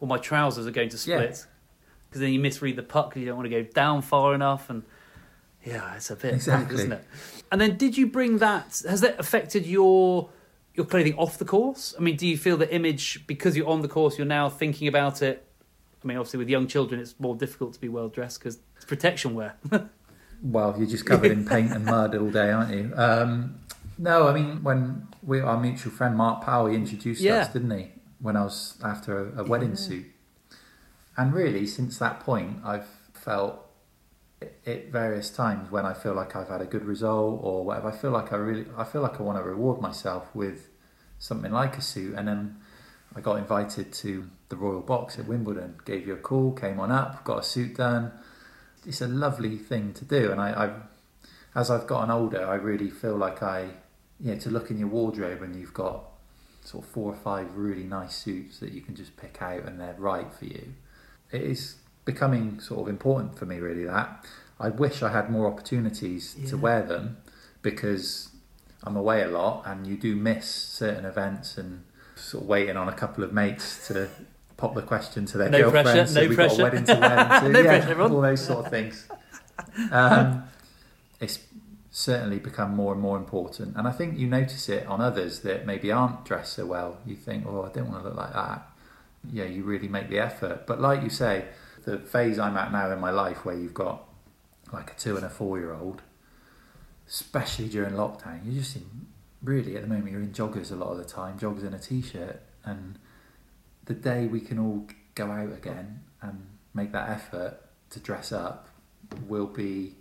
"or 0.00 0.08
my 0.08 0.18
trousers 0.18 0.66
are 0.66 0.70
going 0.70 0.88
to 0.90 0.98
split," 0.98 1.46
because 2.08 2.20
then 2.20 2.32
you 2.32 2.40
misread 2.40 2.76
the 2.76 2.82
puck 2.82 3.10
because 3.10 3.20
you 3.20 3.26
don't 3.26 3.36
want 3.36 3.50
to 3.50 3.62
go 3.62 3.68
down 3.70 4.02
far 4.02 4.34
enough, 4.34 4.70
and 4.70 4.82
yeah, 5.66 5.94
it's 5.96 6.10
a 6.10 6.16
bit 6.16 6.34
Exactly. 6.34 6.76
isn't 6.76 6.92
it? 6.92 7.04
And 7.52 7.60
then, 7.60 7.76
did 7.76 7.96
you 7.98 8.06
bring 8.06 8.38
that? 8.38 8.82
Has 8.88 9.00
that 9.02 9.18
affected 9.20 9.66
your 9.66 10.30
your 10.74 10.86
clothing 10.86 11.14
off 11.16 11.38
the 11.38 11.44
course? 11.44 11.94
I 11.98 12.02
mean, 12.02 12.16
do 12.16 12.26
you 12.26 12.36
feel 12.38 12.56
the 12.56 12.72
image 12.74 13.26
because 13.26 13.56
you're 13.56 13.68
on 13.68 13.82
the 13.82 13.88
course, 13.88 14.16
you're 14.18 14.26
now 14.26 14.48
thinking 14.48 14.88
about 14.88 15.22
it? 15.22 15.44
I 16.02 16.06
mean, 16.06 16.16
obviously, 16.18 16.38
with 16.38 16.48
young 16.48 16.66
children, 16.66 17.00
it's 17.00 17.14
more 17.18 17.34
difficult 17.34 17.72
to 17.74 17.80
be 17.80 17.88
well 17.88 18.08
dressed 18.08 18.38
because 18.40 18.58
it's 18.76 18.84
protection 18.84 19.34
wear. 19.34 19.54
well 20.42 20.74
you're 20.76 20.86
just 20.86 21.06
covered 21.06 21.32
in 21.32 21.46
paint 21.46 21.72
and 21.72 21.86
mud 21.86 22.14
all 22.14 22.30
day 22.30 22.50
aren't 22.50 22.70
you 22.70 22.92
um, 22.96 23.58
no 23.96 24.28
I 24.28 24.34
mean 24.34 24.62
when 24.62 25.08
we 25.22 25.40
our 25.40 25.58
mutual 25.58 25.90
friend 25.90 26.14
Mark 26.14 26.44
Powell 26.44 26.66
he 26.66 26.76
introduced 26.76 27.22
Yeah. 27.22 27.36
us 27.36 27.48
didn't 27.54 27.70
he 27.70 27.90
when 28.20 28.36
I 28.36 28.44
was 28.44 28.76
after 28.84 29.30
a, 29.30 29.40
a 29.40 29.44
wedding 29.44 29.70
Yeah. 29.70 29.74
suit 29.76 30.06
and 31.16 31.32
really 31.32 31.66
since 31.66 31.96
that 31.98 32.20
point 32.20 32.58
I've 32.62 32.86
felt 33.14 33.65
at 34.42 34.88
various 34.88 35.30
times 35.30 35.70
when 35.70 35.86
I 35.86 35.94
feel 35.94 36.14
like 36.14 36.36
I've 36.36 36.48
had 36.48 36.60
a 36.60 36.66
good 36.66 36.84
result 36.84 37.40
or 37.42 37.64
whatever 37.64 37.88
I 37.88 37.96
feel 37.96 38.10
like 38.10 38.32
I 38.32 38.36
really 38.36 38.66
I 38.76 38.84
feel 38.84 39.00
like 39.00 39.18
I 39.18 39.22
want 39.22 39.38
to 39.38 39.44
reward 39.44 39.80
myself 39.80 40.34
with 40.34 40.68
something 41.18 41.52
like 41.52 41.78
a 41.78 41.82
suit. 41.82 42.14
And 42.16 42.28
then 42.28 42.56
I 43.14 43.20
got 43.20 43.38
invited 43.38 43.92
to 43.94 44.28
the 44.50 44.56
Royal 44.56 44.82
Box 44.82 45.18
at 45.18 45.26
Wimbledon 45.26 45.76
gave 45.84 46.06
you 46.06 46.14
a 46.14 46.18
call 46.18 46.52
came 46.52 46.78
on 46.78 46.92
up 46.92 47.24
got 47.24 47.38
a 47.38 47.42
suit 47.42 47.76
done. 47.76 48.12
It's 48.86 49.00
a 49.00 49.08
lovely 49.08 49.56
thing 49.56 49.94
to 49.94 50.04
do. 50.04 50.30
And 50.30 50.40
I, 50.40 50.64
I've 50.64 50.82
as 51.54 51.70
I've 51.70 51.86
gotten 51.86 52.10
older 52.10 52.46
I 52.46 52.56
really 52.56 52.90
feel 52.90 53.16
like 53.16 53.42
I 53.42 53.68
you 54.20 54.32
know 54.32 54.38
to 54.40 54.50
look 54.50 54.70
in 54.70 54.78
your 54.78 54.88
wardrobe 54.88 55.42
and 55.42 55.56
you've 55.56 55.74
got 55.74 56.04
sort 56.62 56.84
of 56.84 56.90
four 56.90 57.12
or 57.12 57.16
five 57.16 57.56
really 57.56 57.84
nice 57.84 58.14
suits 58.14 58.58
that 58.58 58.72
you 58.72 58.82
can 58.82 58.96
just 58.96 59.16
pick 59.16 59.40
out 59.40 59.64
and 59.64 59.80
they're 59.80 59.94
right 59.98 60.30
for 60.34 60.44
you. 60.44 60.74
It 61.32 61.42
is 61.42 61.76
becoming 62.06 62.58
sort 62.60 62.80
of 62.80 62.88
important 62.88 63.36
for 63.38 63.44
me 63.44 63.58
really 63.58 63.84
that 63.84 64.24
I 64.58 64.70
wish 64.70 65.02
I 65.02 65.10
had 65.12 65.28
more 65.30 65.46
opportunities 65.46 66.34
to 66.48 66.56
wear 66.56 66.82
them 66.82 67.18
because 67.60 68.30
I'm 68.84 68.96
away 68.96 69.22
a 69.22 69.28
lot 69.28 69.64
and 69.66 69.86
you 69.86 69.96
do 69.98 70.16
miss 70.16 70.46
certain 70.50 71.04
events 71.04 71.58
and 71.58 71.84
sort 72.14 72.44
of 72.44 72.48
waiting 72.48 72.76
on 72.78 72.88
a 72.88 72.92
couple 72.94 73.22
of 73.22 73.32
mates 73.34 73.86
to 73.88 74.08
pop 74.56 74.74
the 74.74 74.80
question 74.82 75.26
to 75.26 75.36
their 75.36 75.50
No 75.50 75.70
pressure, 75.70 75.84
girlfriends 75.84 76.14
no 76.14 76.20
we've 76.28 76.36
got 76.38 76.46
pressure. 76.48 76.60
a 76.62 76.64
wedding 76.64 76.84
to 76.84 76.94
wear 76.94 77.40
to. 77.42 77.48
No 77.50 77.58
yeah, 77.60 77.66
pressure, 77.66 77.90
everyone. 77.90 78.12
all 78.12 78.20
those 78.22 78.42
sort 78.46 78.64
of 78.64 78.70
things 78.70 79.06
um, 79.92 80.44
it's 81.20 81.40
certainly 81.90 82.38
become 82.38 82.74
more 82.74 82.92
and 82.92 83.00
more 83.02 83.16
important 83.16 83.76
and 83.76 83.86
I 83.88 83.90
think 83.92 84.18
you 84.18 84.26
notice 84.26 84.68
it 84.68 84.86
on 84.86 85.00
others 85.00 85.40
that 85.40 85.66
maybe 85.66 85.90
aren't 85.92 86.24
dressed 86.24 86.54
so 86.54 86.64
well 86.66 86.98
you 87.04 87.16
think 87.16 87.44
oh 87.46 87.62
I 87.62 87.68
don't 87.70 87.90
want 87.90 88.02
to 88.02 88.08
look 88.08 88.16
like 88.16 88.32
that 88.32 88.66
yeah 89.32 89.44
you 89.44 89.64
really 89.64 89.88
make 89.88 90.08
the 90.08 90.18
effort 90.18 90.66
but 90.66 90.80
like 90.80 91.02
you 91.02 91.10
say 91.10 91.46
the 91.86 91.98
phase 91.98 92.38
I'm 92.38 92.56
at 92.56 92.70
now 92.72 92.90
in 92.92 93.00
my 93.00 93.10
life 93.10 93.44
where 93.44 93.56
you've 93.56 93.72
got 93.74 94.04
like 94.72 94.90
a 94.92 94.94
two 94.94 95.16
and 95.16 95.24
a 95.24 95.30
four 95.30 95.58
year 95.58 95.72
old 95.72 96.02
especially 97.08 97.68
during 97.68 97.94
lockdown 97.94 98.40
you're 98.44 98.60
just 98.62 98.76
in 98.76 98.84
really 99.42 99.76
at 99.76 99.82
the 99.82 99.88
moment 99.88 100.10
you're 100.10 100.20
in 100.20 100.32
joggers 100.32 100.72
a 100.72 100.74
lot 100.74 100.88
of 100.90 100.98
the 100.98 101.04
time 101.04 101.38
joggers 101.38 101.64
and 101.64 101.74
a 101.74 101.78
t-shirt 101.78 102.42
and 102.64 102.98
the 103.84 103.94
day 103.94 104.26
we 104.26 104.40
can 104.40 104.58
all 104.58 104.84
go 105.14 105.30
out 105.30 105.52
again 105.52 106.00
and 106.22 106.46
make 106.74 106.90
that 106.92 107.08
effort 107.08 107.60
to 107.90 108.00
dress 108.00 108.32
up 108.32 108.68
will 109.28 109.46
be 109.46 109.94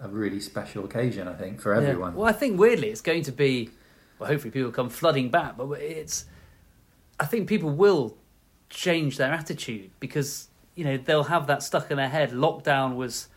a 0.00 0.08
really 0.08 0.38
special 0.40 0.84
occasion 0.84 1.26
I 1.26 1.34
think 1.34 1.60
for 1.60 1.74
Yeah. 1.74 1.88
everyone 1.88 2.14
Well, 2.14 2.28
I 2.28 2.32
think 2.32 2.58
weirdly 2.60 2.90
it's 2.90 3.00
going 3.00 3.24
to 3.24 3.32
be. 3.32 3.70
Well, 4.18 4.28
hopefully 4.30 4.50
people 4.50 4.70
come 4.70 4.88
flooding 4.88 5.30
back, 5.30 5.56
but 5.56 5.68
it's. 5.80 6.26
I 7.18 7.26
think 7.26 7.48
people 7.48 7.70
will 7.70 8.16
change 8.70 9.16
their 9.16 9.32
attitude 9.32 9.90
because 10.00 10.48
you 10.76 10.84
know 10.84 10.96
they'll 10.96 11.24
have 11.24 11.48
that 11.48 11.62
stuck 11.64 11.90
in 11.90 11.96
their 11.96 12.08
head. 12.08 12.30
Lockdown 12.30 12.94
was 12.94 13.28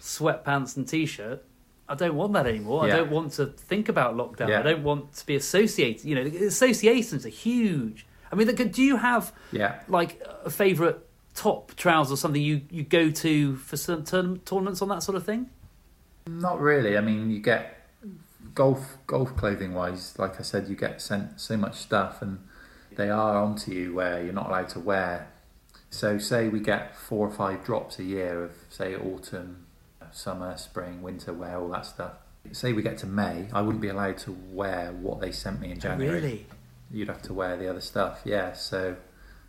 sweatpants 0.00 0.76
and 0.76 0.86
t-shirt. 0.86 1.42
I 1.88 1.94
don't 1.94 2.14
want 2.14 2.34
that 2.34 2.46
anymore. 2.46 2.86
Yeah. 2.86 2.94
I 2.94 2.96
don't 2.98 3.10
want 3.10 3.32
to 3.32 3.46
think 3.46 3.88
about 3.88 4.14
lockdown. 4.14 4.48
Yeah. 4.48 4.60
I 4.60 4.62
don't 4.62 4.84
want 4.84 5.14
to 5.14 5.26
be 5.26 5.34
associated. 5.34 6.04
You 6.04 6.14
know, 6.16 6.46
associations 6.46 7.26
are 7.26 7.30
huge. 7.30 8.06
I 8.30 8.36
mean, 8.36 8.46
do 8.46 8.82
you 8.82 8.96
have 8.96 9.32
yeah 9.50 9.80
like 9.88 10.22
a 10.44 10.50
favourite 10.50 10.98
top 11.34 11.74
trousers 11.74 12.12
or 12.12 12.16
something 12.16 12.42
you, 12.42 12.62
you 12.70 12.82
go 12.82 13.10
to 13.10 13.56
for 13.56 13.76
certain 13.76 14.04
tourn- 14.04 14.40
tournaments 14.40 14.82
on 14.82 14.88
that 14.88 15.02
sort 15.02 15.16
of 15.16 15.24
thing? 15.24 15.48
Not 16.26 16.60
really. 16.60 16.96
I 16.96 17.00
mean, 17.00 17.30
you 17.30 17.40
get 17.40 17.80
golf 18.54 18.98
golf 19.06 19.36
clothing 19.36 19.74
wise, 19.74 20.18
like 20.18 20.38
I 20.38 20.42
said, 20.42 20.68
you 20.68 20.76
get 20.76 21.00
sent 21.00 21.40
so 21.40 21.56
much 21.56 21.74
stuff, 21.76 22.22
and 22.22 22.38
they 22.96 23.10
are 23.10 23.36
onto 23.36 23.72
you 23.72 23.94
where 23.94 24.22
you're 24.22 24.32
not 24.32 24.48
allowed 24.48 24.68
to 24.70 24.80
wear. 24.80 25.28
So 25.90 26.18
say 26.18 26.48
we 26.48 26.60
get 26.60 26.96
four 26.96 27.26
or 27.26 27.30
five 27.30 27.64
drops 27.64 27.98
a 27.98 28.04
year 28.04 28.44
of 28.44 28.52
say 28.68 28.94
autumn, 28.94 29.66
summer, 30.12 30.56
spring, 30.56 31.02
winter 31.02 31.32
wear, 31.32 31.58
all 31.58 31.68
that 31.70 31.84
stuff. 31.86 32.12
Say 32.52 32.72
we 32.72 32.82
get 32.82 32.96
to 32.98 33.06
May, 33.06 33.48
I 33.52 33.60
wouldn't 33.60 33.82
be 33.82 33.88
allowed 33.88 34.18
to 34.18 34.36
wear 34.50 34.92
what 34.92 35.20
they 35.20 35.30
sent 35.32 35.60
me 35.60 35.72
in 35.72 35.78
oh, 35.78 35.80
January. 35.80 36.20
Really? 36.20 36.46
You'd 36.90 37.08
have 37.08 37.22
to 37.22 37.34
wear 37.34 37.56
the 37.56 37.68
other 37.68 37.80
stuff, 37.80 38.20
yeah. 38.24 38.52
So 38.54 38.96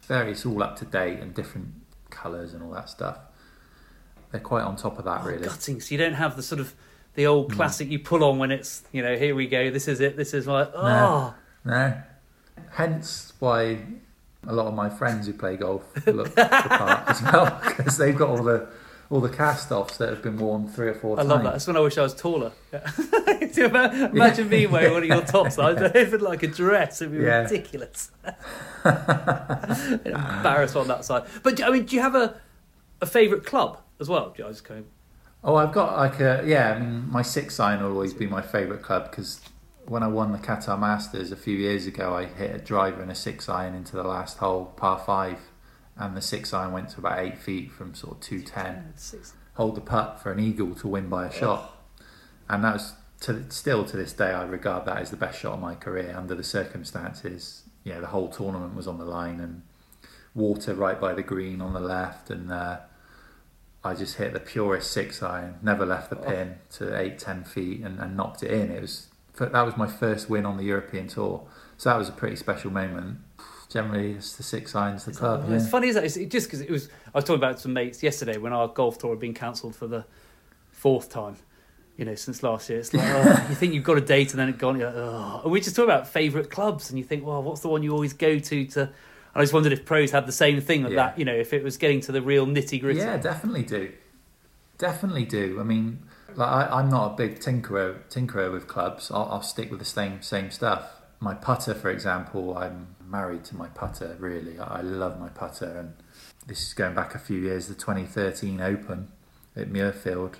very, 0.07 0.31
it's 0.31 0.45
all 0.45 0.61
up 0.61 0.77
to 0.79 0.85
date 0.85 1.19
and 1.19 1.33
different 1.33 1.73
colours 2.09 2.53
and 2.53 2.63
all 2.63 2.71
that 2.71 2.89
stuff. 2.89 3.17
They're 4.31 4.41
quite 4.41 4.63
on 4.63 4.75
top 4.75 4.97
of 4.97 5.05
that, 5.05 5.21
Oh, 5.23 5.27
really. 5.27 5.43
gutting. 5.43 5.79
So 5.79 5.93
you 5.93 5.97
don't 5.97 6.13
have 6.13 6.35
the 6.35 6.43
sort 6.43 6.59
of 6.59 6.73
the 7.15 7.27
old 7.27 7.51
mm. 7.51 7.55
classic 7.55 7.89
you 7.89 7.99
pull 7.99 8.23
on 8.23 8.37
when 8.39 8.51
it's 8.51 8.83
you 8.91 9.01
know 9.01 9.17
here 9.17 9.35
we 9.35 9.47
go. 9.47 9.69
This 9.69 9.87
is 9.87 9.99
it. 9.99 10.15
This 10.17 10.33
is 10.33 10.47
like 10.47 10.71
oh 10.73 11.33
No. 11.65 12.01
Hence 12.71 13.33
why 13.39 13.79
a 14.47 14.53
lot 14.53 14.67
of 14.67 14.73
my 14.73 14.89
friends 14.89 15.27
who 15.27 15.33
play 15.33 15.55
golf 15.57 15.83
look 16.07 16.33
the 16.35 16.45
part 16.45 17.07
as 17.09 17.21
well 17.21 17.59
because 17.77 17.97
they've 17.97 18.17
got 18.17 18.29
all 18.29 18.43
the 18.43 18.67
all 19.09 19.19
the 19.19 19.29
cast 19.29 19.71
offs 19.73 19.97
that 19.97 20.07
have 20.09 20.21
been 20.23 20.37
worn 20.37 20.67
three 20.69 20.87
or 20.87 20.93
four 20.93 21.15
I 21.17 21.23
times. 21.23 21.29
love 21.29 21.43
that. 21.43 21.51
That's 21.51 21.67
when 21.67 21.75
I 21.75 21.81
wish 21.81 21.97
I 21.97 22.01
was 22.01 22.13
taller. 22.15 22.53
Ima- 23.57 24.09
Imagine 24.13 24.47
me 24.47 24.65
wearing 24.67 24.93
one 24.93 25.03
of 25.03 25.09
your 25.09 25.21
tops. 25.25 25.59
I'd 25.59 25.95
even 25.97 26.21
like 26.21 26.43
a 26.43 26.47
dress. 26.47 27.01
It'd 27.01 27.11
be 27.17 27.23
Yeah. 27.25 27.41
ridiculous. 27.41 28.09
Embarrassed 30.05 30.75
on 30.75 30.87
that 30.87 31.03
side. 31.05 31.23
But 31.43 31.61
I 31.61 31.69
mean, 31.69 31.85
do 31.85 31.95
you 31.95 32.01
have 32.01 32.15
a 32.15 32.35
a 33.01 33.05
favourite 33.05 33.45
club 33.45 33.79
as 33.99 34.07
well? 34.07 34.29
Do 34.35 34.43
you- 34.43 34.47
I 34.47 34.51
just 34.51 34.63
kind 34.63 34.79
of, 34.81 34.85
Oh, 35.43 35.55
I've 35.55 35.71
got 35.73 35.97
like 35.97 36.19
a 36.19 36.43
yeah. 36.45 36.71
I 36.73 36.79
mean, 36.79 37.09
my 37.11 37.21
six 37.23 37.59
iron 37.59 37.83
will 37.83 37.91
always 37.91 38.13
be 38.13 38.27
my 38.27 38.41
favourite 38.41 38.81
club 38.83 39.09
because 39.11 39.41
when 39.85 40.03
I 40.03 40.07
won 40.07 40.31
the 40.31 40.37
Qatar 40.37 40.79
Masters 40.79 41.31
a 41.31 41.35
few 41.35 41.57
years 41.57 41.85
ago, 41.87 42.13
I 42.15 42.25
hit 42.25 42.55
a 42.55 42.59
driver 42.59 43.01
and 43.01 43.11
a 43.11 43.15
six 43.15 43.49
iron 43.49 43.75
into 43.75 43.95
the 43.95 44.03
last 44.03 44.37
hole, 44.37 44.65
par 44.77 44.99
five, 45.05 45.39
and 45.97 46.15
the 46.15 46.21
six 46.21 46.53
iron 46.53 46.71
went 46.71 46.89
to 46.89 46.99
about 46.99 47.19
eight 47.19 47.37
feet 47.37 47.71
from 47.71 47.93
sort 47.93 48.13
of 48.15 48.19
two 48.21 48.41
ten. 48.41 48.93
six- 48.95 49.33
hold 49.55 49.75
the 49.75 49.81
putt 49.81 50.19
for 50.21 50.31
an 50.31 50.39
eagle 50.39 50.73
to 50.75 50.87
win 50.87 51.09
by 51.09 51.25
a 51.27 51.31
shot, 51.31 51.77
and 52.49 52.63
that 52.63 52.73
was 52.73 52.93
to, 53.19 53.45
still 53.51 53.83
to 53.85 53.97
this 53.97 54.13
day 54.13 54.31
I 54.31 54.43
regard 54.43 54.85
that 54.85 54.97
as 54.97 55.11
the 55.11 55.17
best 55.17 55.39
shot 55.39 55.53
of 55.55 55.59
my 55.59 55.75
career 55.75 56.15
under 56.17 56.33
the 56.35 56.43
circumstances. 56.43 57.63
Yeah, 57.83 57.99
the 57.99 58.07
whole 58.07 58.29
tournament 58.29 58.75
was 58.75 58.87
on 58.87 58.97
the 58.97 59.05
line 59.05 59.39
and 59.39 59.63
water 60.33 60.73
right 60.73 60.99
by 60.99 61.13
the 61.13 61.21
green 61.23 61.61
on 61.61 61.73
the 61.73 61.79
left, 61.79 62.29
and 62.29 62.51
uh, 62.51 62.79
I 63.83 63.93
just 63.93 64.15
hit 64.17 64.33
the 64.33 64.39
purest 64.39 64.89
six 64.91 65.21
iron, 65.21 65.55
never 65.61 65.85
left 65.85 66.09
the 66.09 66.15
pin 66.15 66.55
to 66.73 66.97
eight 66.97 67.19
ten 67.19 67.43
feet, 67.43 67.81
and, 67.81 67.99
and 67.99 68.15
knocked 68.15 68.41
it 68.43 68.51
in. 68.51 68.71
It 68.71 68.81
was 68.81 69.07
that 69.37 69.61
was 69.65 69.77
my 69.77 69.87
first 69.87 70.29
win 70.29 70.45
on 70.45 70.57
the 70.57 70.63
European 70.63 71.07
tour, 71.07 71.43
so 71.77 71.89
that 71.89 71.97
was 71.97 72.09
a 72.09 72.11
pretty 72.11 72.35
special 72.35 72.71
moment. 72.71 73.19
Generally, 73.69 74.13
it's 74.13 74.35
the 74.35 74.43
six 74.43 74.75
irons, 74.75 75.05
the 75.05 75.13
club. 75.13 75.49
It's 75.49 75.63
Yeah. 75.63 75.69
funny, 75.69 75.87
isn't 75.87 76.03
it? 76.03 76.17
It's 76.17 76.31
just 76.33 76.47
because 76.47 76.59
it 76.61 76.69
was. 76.69 76.89
I 77.13 77.17
was 77.19 77.23
talking 77.23 77.39
about 77.39 77.59
some 77.59 77.71
mates 77.73 78.03
yesterday 78.03 78.37
when 78.37 78.51
our 78.53 78.67
golf 78.67 78.97
tour 78.97 79.11
had 79.11 79.19
been 79.19 79.33
cancelled 79.33 79.75
for 79.75 79.87
the 79.87 80.03
fourth 80.71 81.09
time. 81.09 81.37
You 81.97 82.05
know, 82.05 82.15
since 82.15 82.41
last 82.43 82.69
year, 82.69 82.79
it's 82.79 82.93
like 82.93 83.03
oh, 83.07 83.45
you 83.49 83.55
think 83.55 83.73
you've 83.73 83.83
got 83.85 83.97
a 83.97 84.01
date 84.01 84.31
and 84.31 84.39
then 84.39 84.49
it 84.49 84.57
gone. 84.57 84.77
You're 84.79 84.87
like, 84.91 84.97
oh. 84.97 85.41
And 85.43 85.51
we 85.53 85.61
just 85.61 85.75
talk 85.75 85.85
about 85.85 86.07
favourite 86.07 86.49
clubs, 86.49 86.89
and 86.89 86.97
you 86.99 87.05
think, 87.05 87.25
well, 87.25 87.41
what's 87.43 87.61
the 87.61 87.69
one 87.69 87.81
you 87.83 87.93
always 87.93 88.11
go 88.13 88.39
to? 88.39 88.65
To 88.65 88.89
I 89.33 89.39
just 89.41 89.53
wondered 89.53 89.71
if 89.71 89.85
pros 89.85 90.11
had 90.11 90.25
the 90.25 90.31
same 90.33 90.59
thing 90.59 90.83
with 90.83 90.91
Yeah. 90.93 91.07
that. 91.07 91.19
You 91.19 91.23
know, 91.23 91.33
if 91.35 91.53
it 91.53 91.63
was 91.63 91.77
getting 91.77 92.01
to 92.01 92.11
the 92.11 92.21
real 92.21 92.45
nitty 92.45 92.81
gritty. 92.81 92.99
Yeah, 92.99 93.15
definitely 93.17 93.63
do. 93.63 93.91
Definitely 94.77 95.25
do. 95.25 95.59
I 95.59 95.63
mean, 95.63 95.99
like 96.35 96.49
I, 96.49 96.79
I'm 96.79 96.89
not 96.89 97.13
a 97.13 97.15
big 97.15 97.39
tinkerer 97.39 97.99
tinkerer 98.09 98.51
with 98.51 98.67
clubs. 98.67 99.11
I'll, 99.11 99.27
I'll 99.31 99.41
stick 99.41 99.69
with 99.69 99.79
the 99.79 99.85
same 99.85 100.21
same 100.21 100.51
stuff. 100.51 101.01
My 101.19 101.33
putter, 101.33 101.73
for 101.73 101.89
example, 101.89 102.57
I'm 102.57 102.95
married 103.05 103.43
to 103.45 103.55
my 103.55 103.67
putter. 103.67 104.15
Really, 104.19 104.59
I, 104.59 104.79
I 104.79 104.81
love 104.81 105.19
my 105.19 105.29
putter, 105.29 105.77
and 105.77 105.93
this 106.47 106.61
is 106.67 106.73
going 106.73 106.95
back 106.95 107.15
a 107.15 107.19
few 107.19 107.39
years. 107.39 107.67
The 107.67 107.75
2013 107.75 108.61
Open 108.61 109.11
at 109.55 109.69
Muirfield. 109.71 110.35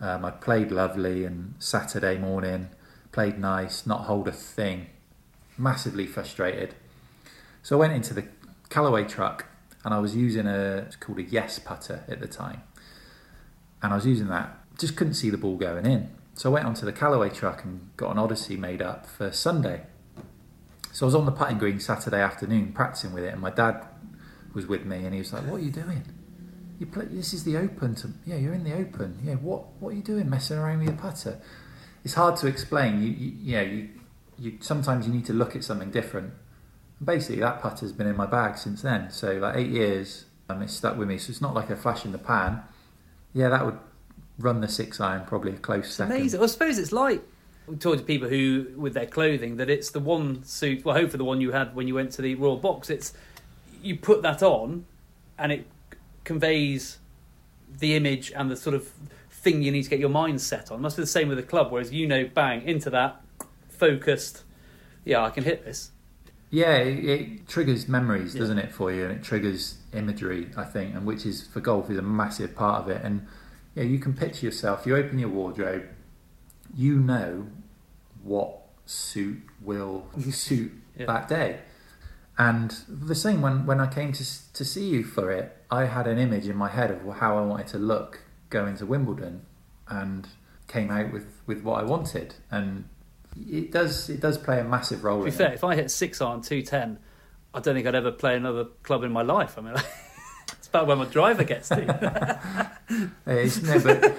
Um, 0.00 0.24
I 0.24 0.30
played 0.30 0.70
lovely, 0.70 1.24
and 1.24 1.54
Saturday 1.58 2.18
morning 2.18 2.70
played 3.12 3.38
nice, 3.38 3.86
not 3.86 4.02
hold 4.02 4.28
a 4.28 4.32
thing. 4.32 4.88
Massively 5.56 6.06
frustrated. 6.06 6.74
So 7.62 7.76
I 7.76 7.80
went 7.80 7.94
into 7.94 8.12
the 8.12 8.28
Callaway 8.68 9.04
truck 9.04 9.46
and 9.86 9.94
I 9.94 10.00
was 10.00 10.16
using 10.16 10.48
a 10.48 10.78
it's 10.86 10.96
called 10.96 11.20
a 11.20 11.22
Yes 11.22 11.60
putter 11.60 12.02
at 12.08 12.18
the 12.18 12.26
time, 12.26 12.62
and 13.80 13.92
I 13.92 13.96
was 13.96 14.04
using 14.04 14.26
that. 14.28 14.58
Just 14.78 14.96
couldn't 14.96 15.14
see 15.14 15.30
the 15.30 15.38
ball 15.38 15.56
going 15.56 15.86
in. 15.86 16.10
So 16.34 16.50
I 16.50 16.54
went 16.54 16.66
onto 16.66 16.84
the 16.84 16.92
Callaway 16.92 17.30
truck 17.30 17.64
and 17.64 17.90
got 17.96 18.10
an 18.10 18.18
Odyssey 18.18 18.56
made 18.56 18.82
up 18.82 19.06
for 19.06 19.32
Sunday. 19.32 19.86
So 20.92 21.04
I 21.04 21.06
was 21.06 21.14
on 21.14 21.26
the 21.26 21.32
putting 21.32 21.58
green 21.58 21.80
Saturday 21.80 22.20
afternoon 22.20 22.72
practicing 22.72 23.12
with 23.12 23.24
it, 23.24 23.32
and 23.32 23.40
my 23.40 23.50
dad 23.50 23.86
was 24.54 24.66
with 24.66 24.84
me, 24.84 25.04
and 25.04 25.12
he 25.12 25.18
was 25.18 25.32
like, 25.32 25.46
"What 25.46 25.56
are 25.56 25.64
you 25.64 25.70
doing? 25.70 26.02
You 26.78 26.86
play. 26.86 27.06
This 27.06 27.32
is 27.32 27.44
the 27.44 27.56
Open. 27.56 27.94
To 27.96 28.10
yeah, 28.26 28.36
you're 28.36 28.54
in 28.54 28.64
the 28.64 28.74
Open. 28.74 29.18
Yeah, 29.22 29.34
what 29.34 29.80
what 29.80 29.90
are 29.90 29.96
you 29.96 30.02
doing 30.02 30.28
messing 30.28 30.58
around 30.58 30.78
with 30.78 30.88
your 30.88 30.96
putter?" 30.96 31.40
It's 32.04 32.14
hard 32.14 32.36
to 32.36 32.46
explain. 32.46 33.02
You 33.02 33.10
you 33.10 33.32
yeah 33.42 33.62
you 33.62 33.88
you 34.38 34.58
sometimes 34.60 35.06
you 35.06 35.12
need 35.12 35.26
to 35.26 35.32
look 35.32 35.56
at 35.56 35.64
something 35.64 35.90
different 35.90 36.32
basically 37.02 37.40
that 37.40 37.60
putter's 37.60 37.92
been 37.92 38.06
in 38.06 38.16
my 38.16 38.26
bag 38.26 38.56
since 38.56 38.82
then. 38.82 39.10
So 39.10 39.34
like 39.34 39.56
eight 39.56 39.70
years, 39.70 40.24
um, 40.48 40.62
it's 40.62 40.74
stuck 40.74 40.96
with 40.96 41.08
me. 41.08 41.18
So 41.18 41.30
it's 41.30 41.40
not 41.40 41.54
like 41.54 41.70
a 41.70 41.76
flash 41.76 42.04
in 42.04 42.12
the 42.12 42.18
pan. 42.18 42.62
Yeah, 43.32 43.48
that 43.50 43.64
would 43.64 43.78
run 44.38 44.60
the 44.60 44.68
six 44.68 45.00
iron 45.00 45.24
probably 45.26 45.52
a 45.52 45.56
close 45.56 45.86
It's 45.86 45.94
second. 45.94 46.16
amazing. 46.16 46.42
I 46.42 46.46
suppose 46.46 46.78
it's 46.78 46.92
like 46.92 47.22
we 47.66 47.76
talk 47.76 47.96
to 47.98 48.04
people 48.04 48.28
who, 48.28 48.66
with 48.76 48.94
their 48.94 49.06
clothing, 49.06 49.56
that 49.56 49.68
it's 49.70 49.90
the 49.90 50.00
one 50.00 50.44
suit. 50.44 50.84
Well, 50.84 50.94
hopefully 50.94 51.18
the 51.18 51.24
one 51.24 51.40
you 51.40 51.52
had 51.52 51.74
when 51.74 51.88
you 51.88 51.94
went 51.94 52.12
to 52.12 52.22
the 52.22 52.34
Royal 52.36 52.56
Box. 52.56 52.90
It's 52.90 53.12
you 53.82 53.96
put 53.96 54.22
that 54.22 54.42
on, 54.42 54.84
and 55.38 55.52
it 55.52 55.66
conveys 56.24 56.98
the 57.78 57.94
image 57.96 58.32
and 58.34 58.50
the 58.50 58.56
sort 58.56 58.74
of 58.74 58.90
thing 59.30 59.62
you 59.62 59.70
need 59.72 59.82
to 59.84 59.90
get 59.90 59.98
your 59.98 60.08
mind 60.08 60.40
set 60.40 60.70
on. 60.70 60.78
It 60.78 60.82
must 60.82 60.96
be 60.96 61.02
the 61.02 61.06
same 61.08 61.28
with 61.28 61.38
the 61.38 61.42
club. 61.42 61.72
Whereas 61.72 61.92
you 61.92 62.06
know, 62.06 62.28
bang 62.32 62.62
into 62.62 62.90
that, 62.90 63.20
focused. 63.68 64.42
Yeah, 65.04 65.24
I 65.24 65.30
can 65.30 65.44
hit 65.44 65.64
this. 65.64 65.90
Yeah, 66.50 66.76
it, 66.78 67.04
it 67.04 67.48
triggers 67.48 67.88
memories, 67.88 68.34
Yeah. 68.34 68.40
doesn't 68.40 68.58
it, 68.58 68.72
for 68.72 68.92
you, 68.92 69.04
and 69.04 69.12
it 69.12 69.22
triggers 69.22 69.78
imagery, 69.92 70.48
I 70.56 70.64
think, 70.64 70.94
and 70.94 71.04
which 71.06 71.26
is 71.26 71.46
for 71.46 71.60
golf 71.60 71.90
is 71.90 71.98
a 71.98 72.02
massive 72.02 72.54
part 72.54 72.82
of 72.84 72.88
it. 72.90 73.02
And 73.04 73.26
yeah, 73.76 73.84
you 73.84 73.98
can 74.00 74.12
picture 74.14 74.44
yourself. 74.46 74.84
You 74.86 74.96
open 74.96 75.18
your 75.20 75.28
wardrobe, 75.28 75.84
you 76.74 76.98
know 76.98 77.46
what 78.24 78.58
suit 78.86 79.38
will 79.60 80.06
suit 80.30 80.72
Yeah. 80.98 81.06
that 81.06 81.28
day. 81.28 81.60
And 82.38 82.74
the 82.88 83.14
same 83.14 83.40
when 83.40 83.64
when 83.66 83.80
I 83.80 83.86
came 83.86 84.12
to 84.12 84.24
to 84.52 84.64
see 84.64 84.88
you 84.88 85.04
for 85.04 85.30
it, 85.30 85.56
I 85.70 85.84
had 85.84 86.06
an 86.06 86.18
image 86.18 86.48
in 86.48 86.56
my 86.56 86.68
head 86.68 86.90
of 86.90 87.16
how 87.16 87.38
I 87.38 87.42
wanted 87.42 87.68
to 87.68 87.78
look 87.78 88.20
going 88.50 88.76
to 88.78 88.86
Wimbledon, 88.86 89.42
and 89.88 90.28
came 90.68 90.90
out 90.90 91.12
with, 91.12 91.26
with 91.46 91.62
what 91.62 91.80
I 91.80 91.84
wanted. 91.84 92.34
And 92.50 92.88
it 93.36 93.72
does 93.72 94.10
it 94.10 94.20
does 94.20 94.36
play 94.38 94.60
a 94.60 94.64
massive 94.64 95.02
role. 95.04 95.20
To 95.20 95.24
be 95.24 95.30
in 95.30 95.36
fair, 95.36 95.48
it. 95.52 95.54
if 95.54 95.64
I 95.64 95.74
hit 95.76 95.90
six 95.90 96.20
iron 96.20 96.42
two 96.42 96.60
ten, 96.62 96.98
I 97.54 97.60
don't 97.60 97.74
think 97.74 97.86
I'd 97.86 97.94
ever 97.94 98.12
play 98.12 98.36
another 98.36 98.64
club 98.82 99.02
in 99.02 99.12
my 99.12 99.22
life. 99.22 99.56
I 99.58 99.62
mean, 99.62 99.74
it's 100.66 100.74
about 100.74 100.88
where 100.88 100.96
my 100.96 101.04
driver 101.04 101.44
gets 101.44 101.68
to. 101.68 102.70
It's, 103.26 103.62
no, 103.62 103.80
but, 103.80 104.16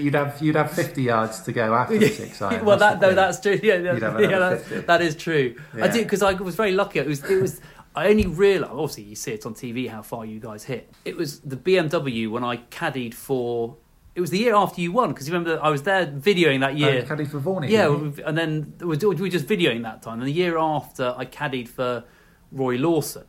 you'd 0.00 0.14
have 0.14 0.40
you'd 0.42 0.56
have 0.56 0.70
fifty 0.70 1.02
yards 1.04 1.40
to 1.40 1.52
go 1.52 1.74
after 1.74 2.00
six 2.08 2.40
iron. 2.42 2.64
well, 2.64 2.76
That's 2.76 3.00
that 3.00 3.08
no, 3.10 3.14
that's 3.14 3.40
true. 3.40 3.58
Yeah, 3.62 3.74
yeah, 3.76 3.92
yeah, 3.96 4.08
another 4.08 4.56
that, 4.56 4.60
50. 4.62 4.86
that 4.86 5.02
is 5.02 5.16
true. 5.16 5.56
I 5.74 5.88
did 5.88 6.04
because 6.04 6.22
I 6.22 6.32
was 6.34 6.54
very 6.54 6.72
lucky. 6.72 6.98
It 6.98 7.06
was 7.06 7.22
it 7.24 7.40
was. 7.40 7.60
I 7.96 8.08
only 8.08 8.26
realised. 8.26 8.72
Obviously, 8.72 9.04
you 9.04 9.14
see 9.14 9.32
it 9.32 9.46
on 9.46 9.54
TV 9.54 9.88
how 9.88 10.02
far 10.02 10.24
you 10.26 10.38
guys 10.38 10.64
hit. 10.64 10.90
It 11.04 11.16
was 11.16 11.40
the 11.40 11.56
BMW 11.56 12.30
when 12.30 12.44
I 12.44 12.58
caddied 12.58 13.14
for. 13.14 13.76
It 14.14 14.20
was 14.20 14.30
the 14.30 14.38
year 14.38 14.54
after 14.54 14.80
you 14.80 14.92
won 14.92 15.10
because 15.10 15.26
you 15.28 15.32
remember 15.34 15.62
I 15.62 15.70
was 15.70 15.82
there 15.84 16.06
videoing 16.06 16.60
that 16.60 16.76
year. 16.76 17.02
Oh, 17.04 17.08
Caddy 17.08 17.24
for 17.24 17.40
Vorney. 17.40 17.70
Yeah, 17.70 17.86
didn't 17.88 18.04
you? 18.04 18.10
we- 18.18 18.22
and 18.24 18.36
then 18.36 18.74
we 18.80 18.86
were 18.86 18.96
just 18.96 19.46
videoing 19.46 19.82
that 19.84 20.02
time. 20.02 20.18
And 20.18 20.26
the 20.28 20.32
year 20.32 20.58
after, 20.58 21.14
I 21.16 21.24
caddied 21.24 21.68
for 21.68 22.04
Roy 22.52 22.76
Lawson, 22.76 23.24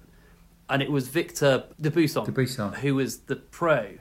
and 0.70 0.82
it 0.82 0.92
was 0.92 1.08
Victor 1.08 1.66
Dubuisson, 1.82 2.26
Dubuisson. 2.28 2.76
who 2.76 2.96
was 2.96 3.22
the 3.22 3.36
pro. 3.36 3.98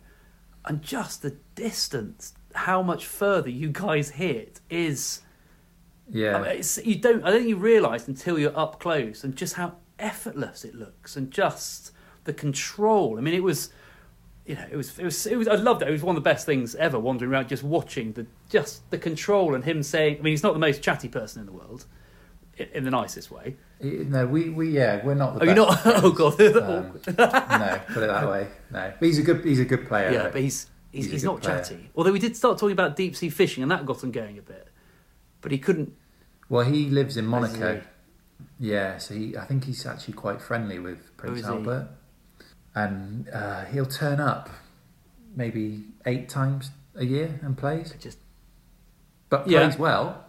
And 0.65 0.83
just 0.83 1.23
the 1.23 1.37
distance, 1.55 2.35
how 2.55 2.83
much 2.83 3.07
further 3.07 3.49
you 3.49 3.71
guys 3.71 4.11
hit 4.11 4.61
is. 4.69 5.23
yeah. 6.11 6.37
I 6.37 6.43
mean, 6.43 6.51
it's, 6.59 6.79
you 6.85 6.97
don't. 6.97 7.25
I 7.25 7.31
don't 7.31 7.39
think 7.41 7.49
you 7.49 7.57
realise 7.57 8.07
until 8.07 8.39
you're 8.39 8.57
up 8.59 8.79
close 8.79 9.25
and 9.25 9.35
just 9.35 9.55
how 9.55 9.77
effortless 9.99 10.65
it 10.65 10.75
looks 10.75 11.17
and 11.17 11.31
just 11.31 11.93
the 12.25 12.35
control. 12.35 13.17
I 13.17 13.23
mean, 13.23 13.35
it 13.35 13.43
was. 13.43 13.71
You 14.45 14.55
know, 14.55 14.67
it 14.71 14.77
was, 14.77 14.99
it 14.99 15.05
was, 15.05 15.27
it 15.27 15.37
was. 15.37 15.47
I 15.49 15.55
loved 15.57 15.83
it. 15.83 15.89
It 15.89 15.93
was 15.93 16.03
one 16.03 16.17
of 16.17 16.23
the 16.23 16.29
best 16.29 16.45
things 16.47 16.75
ever. 16.75 16.99
Wandering 16.99 17.31
around, 17.31 17.49
just 17.49 17.63
watching 17.63 18.13
the, 18.13 18.27
just 18.51 18.91
the 18.91 18.99
control 18.99 19.55
and 19.55 19.65
him 19.65 19.83
saying. 19.83 20.19
I 20.19 20.23
mean, 20.23 20.33
he's 20.33 20.43
not 20.43 20.55
the 20.55 20.59
most 20.59 20.83
chatty 20.83 21.09
person 21.09 21.41
in 21.41 21.47
the 21.47 21.53
world, 21.53 21.87
in, 22.61 22.85
the 22.85 22.91
nicest 22.91 23.31
way. 23.31 23.57
no, 23.81 24.27
we, 24.27 24.51
we 24.51 24.71
yeah, 24.71 25.05
we're 25.05 25.15
not 25.15 25.35
the 25.35 25.41
Oh, 25.43 25.45
you're 25.45 25.55
not. 25.55 25.81
Oh 26.05 26.11
god. 26.13 26.41
Um, 26.41 27.01
no, 27.19 27.81
put 27.89 28.03
it 28.03 28.07
that 28.09 28.29
way. 28.29 28.49
No, 28.71 28.93
but 28.99 29.07
he's 29.07 29.19
a 29.19 29.23
good 29.23 29.45
he's 29.45 29.61
a 29.61 29.65
good 29.65 29.87
player. 29.87 30.11
yeah, 30.11 30.23
though. 30.25 30.31
but 30.33 30.41
he's 30.41 30.67
he's, 30.93 31.05
He's 31.05 31.13
he's 31.13 31.25
not 31.25 31.41
player. 31.43 31.59
chatty. 31.59 31.91
Although 31.97 32.13
we 32.13 32.19
did 32.19 32.37
start 32.37 32.59
talking 32.59 32.73
about 32.73 32.97
deep 32.97 33.17
sea 33.17 33.31
fishing, 33.31 33.63
and 33.63 33.71
that 33.73 33.87
got 33.87 34.03
him 34.03 34.11
going 34.11 34.39
a 34.39 34.43
bit. 34.43 34.69
but 35.41 35.53
he 35.53 35.59
couldn't. 35.59 35.93
Well, 36.49 36.65
he 36.65 36.87
lives 36.91 37.17
in 37.17 37.27
Monaco. 37.27 37.83
Yeah, 38.61 38.99
so 38.99 39.15
he, 39.15 39.37
I 39.37 39.45
think 39.45 39.65
he's 39.65 39.85
actually 39.87 40.15
quite 40.15 40.41
friendly 40.41 40.79
with 40.79 41.17
Prince 41.17 41.41
is 41.41 41.47
he? 41.47 41.53
Albert, 41.53 41.89
and 42.75 43.29
uh, 43.31 43.65
he'll 43.67 43.87
turn 43.87 44.19
up 44.21 44.49
maybe 45.37 45.85
eight 46.07 46.29
times 46.29 46.71
a 46.97 47.05
year 47.05 47.39
and 47.43 47.57
plays, 47.57 47.95
Just 48.01 48.19
but 49.29 49.47
Yeah. 49.49 49.67
plays 49.67 49.79
well, 49.79 50.25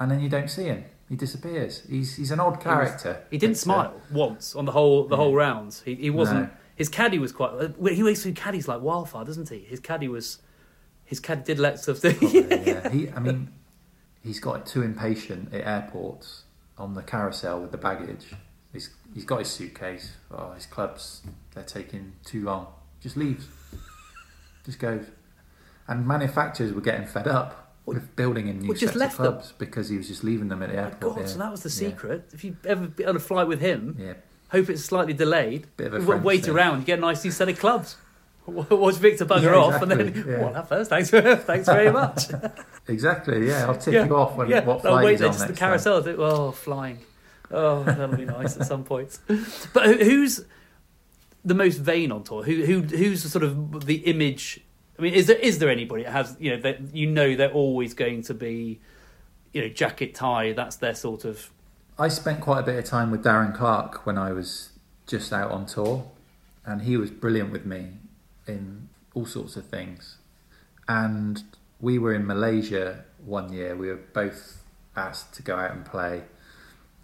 and 0.00 0.10
then 0.10 0.20
you 0.20 0.28
don't 0.28 0.48
see 0.50 0.64
him. 0.64 0.84
He 1.12 1.16
disappears. 1.16 1.82
He's 1.90 2.16
he's 2.16 2.30
an 2.30 2.40
odd 2.40 2.58
character. 2.58 3.22
he 3.30 3.36
didn't 3.36 3.52
It's, 3.52 3.60
uh, 3.64 3.64
smile 3.64 4.00
once 4.10 4.56
on 4.56 4.64
the 4.64 4.72
whole 4.72 5.06
the 5.06 5.16
whole 5.18 5.34
rounds. 5.34 5.82
He 5.82 5.94
he 5.94 6.08
wasn't. 6.08 6.44
No. 6.44 6.50
His 6.74 6.88
caddy 6.88 7.18
was 7.18 7.32
quite. 7.32 7.52
He 7.92 8.02
wakes 8.02 8.22
through 8.22 8.32
caddies 8.32 8.66
like 8.66 8.80
wildfire, 8.80 9.22
doesn't 9.22 9.50
he? 9.50 9.58
His 9.58 9.78
caddy 9.78 10.08
was. 10.08 10.38
His 11.04 11.20
caddy 11.20 11.42
did 11.42 11.58
let 11.58 11.78
stuff 11.78 12.00
do. 12.00 12.14
Probably, 12.14 12.66
yeah. 12.66 12.88
He, 12.92 13.10
I 13.10 13.20
mean, 13.20 13.52
he's 14.24 14.40
got 14.40 14.64
too 14.64 14.80
impatient 14.80 15.52
at 15.52 15.66
airports 15.66 16.44
on 16.78 16.94
the 16.94 17.02
carousel 17.02 17.60
with 17.60 17.72
the 17.72 17.76
baggage. 17.76 18.28
He's 18.72 18.88
he's 19.12 19.26
got 19.26 19.40
his 19.40 19.48
suitcase. 19.50 20.16
Oh, 20.30 20.52
his 20.52 20.64
clubs 20.64 21.20
they're 21.52 21.62
taking 21.62 22.14
too 22.24 22.42
long. 22.42 22.68
Just 23.02 23.18
leaves. 23.18 23.48
Just 24.64 24.78
goes. 24.78 25.04
And 25.86 26.06
manufacturers 26.06 26.72
were 26.72 26.80
getting 26.80 27.06
fed 27.06 27.28
up 27.28 27.61
with 27.86 28.14
building 28.16 28.48
in 28.48 28.60
new 28.60 28.74
sets 28.76 28.92
of 28.94 28.98
them. 28.98 29.10
clubs 29.10 29.52
because 29.58 29.88
he 29.88 29.96
was 29.96 30.06
just 30.08 30.22
leaving 30.24 30.48
them 30.48 30.62
at 30.62 30.70
the 30.70 30.76
airport. 30.76 31.00
God, 31.16 31.20
yeah. 31.22 31.26
so 31.26 31.38
that 31.38 31.50
was 31.50 31.62
the 31.62 31.68
Yeah. 31.84 31.90
secret. 31.90 32.30
If 32.32 32.44
you 32.44 32.56
ever 32.64 32.86
be 32.86 33.04
on 33.04 33.16
a 33.16 33.20
flight 33.20 33.48
with 33.48 33.60
him, 33.60 33.96
Yeah. 33.98 34.14
hope 34.50 34.70
it's 34.70 34.84
slightly 34.84 35.12
delayed. 35.14 35.66
Bit 35.76 35.92
of 35.94 36.08
a 36.08 36.16
wait 36.18 36.44
thing. 36.44 36.54
around, 36.54 36.80
you 36.80 36.86
get 36.86 36.98
a 36.98 37.02
nice 37.02 37.24
new 37.24 37.30
set 37.30 37.48
of 37.48 37.58
clubs. 37.58 37.96
Watch 38.46 38.96
Victor 38.96 39.24
bugger 39.24 39.42
Yeah, 39.42 39.54
off, 39.54 39.82
and 39.82 39.90
then 39.90 40.24
yeah. 40.26 40.40
well, 40.42 40.52
that 40.52 40.68
first. 40.68 40.90
Thanks, 40.90 41.10
thanks 41.44 41.66
very 41.66 41.92
much. 42.00 42.24
Exactly. 42.88 43.46
Yeah. 43.46 43.66
I'll 43.68 43.76
tip 43.76 43.94
yeah, 43.94 44.04
you 44.06 44.16
off 44.16 44.36
when 44.36 44.48
yeah. 44.48 44.64
what 44.64 44.82
flight 44.82 45.04
wait 45.04 45.12
he's 45.12 45.22
on 45.22 45.28
just 45.28 45.38
the 45.40 45.46
next 45.46 45.58
time. 45.60 45.68
carousel. 45.68 46.02
do- 46.02 46.16
Oh, 46.22 46.50
flying. 46.50 46.98
Oh, 47.52 47.82
that'll 47.84 48.16
be 48.16 48.24
nice 48.24 48.56
at 48.56 48.66
some 48.66 48.82
points. 48.82 49.20
But 49.72 50.00
who's 50.02 50.40
the 51.44 51.54
most 51.54 51.76
vain 51.78 52.10
on 52.10 52.24
tour? 52.24 52.42
Who 52.42 52.64
who 52.64 52.80
who's 52.82 53.22
the 53.22 53.28
sort 53.28 53.44
of 53.44 53.86
the 53.86 53.96
image? 53.96 54.60
I 55.02 55.04
mean, 55.06 55.14
is 55.14 55.26
there 55.26 55.36
is 55.36 55.58
there 55.58 55.68
anybody 55.68 56.04
that 56.04 56.12
has 56.12 56.36
you 56.38 56.52
know 56.52 56.62
that 56.62 56.94
you 56.94 57.08
know 57.08 57.34
they're 57.34 57.50
always 57.50 57.92
going 57.92 58.22
to 58.22 58.34
be, 58.34 58.78
you 59.52 59.62
know, 59.62 59.68
jacket 59.68 60.14
tie. 60.14 60.52
That's 60.52 60.76
their 60.76 60.94
sort 60.94 61.24
of 61.24 61.50
I 61.98 62.06
spent 62.06 62.40
quite 62.40 62.60
a 62.60 62.62
bit 62.62 62.78
of 62.78 62.84
time 62.84 63.10
with 63.10 63.24
Darren 63.24 63.52
Clarke 63.52 64.06
when 64.06 64.16
I 64.16 64.30
was 64.30 64.70
just 65.08 65.32
out 65.32 65.50
on 65.50 65.66
tour, 65.66 66.08
and 66.64 66.82
he 66.82 66.96
was 66.96 67.10
brilliant 67.10 67.50
with 67.50 67.66
me 67.66 67.94
in 68.46 68.90
all 69.12 69.26
sorts 69.26 69.56
of 69.56 69.66
things. 69.66 70.18
And 70.86 71.42
we 71.80 71.98
were 71.98 72.14
in 72.14 72.24
Malaysia 72.24 73.04
one 73.24 73.52
year. 73.52 73.74
We 73.74 73.88
were 73.88 73.96
both 73.96 74.62
asked 74.94 75.34
to 75.34 75.42
go 75.42 75.56
out 75.56 75.72
and 75.72 75.84
play, 75.84 76.22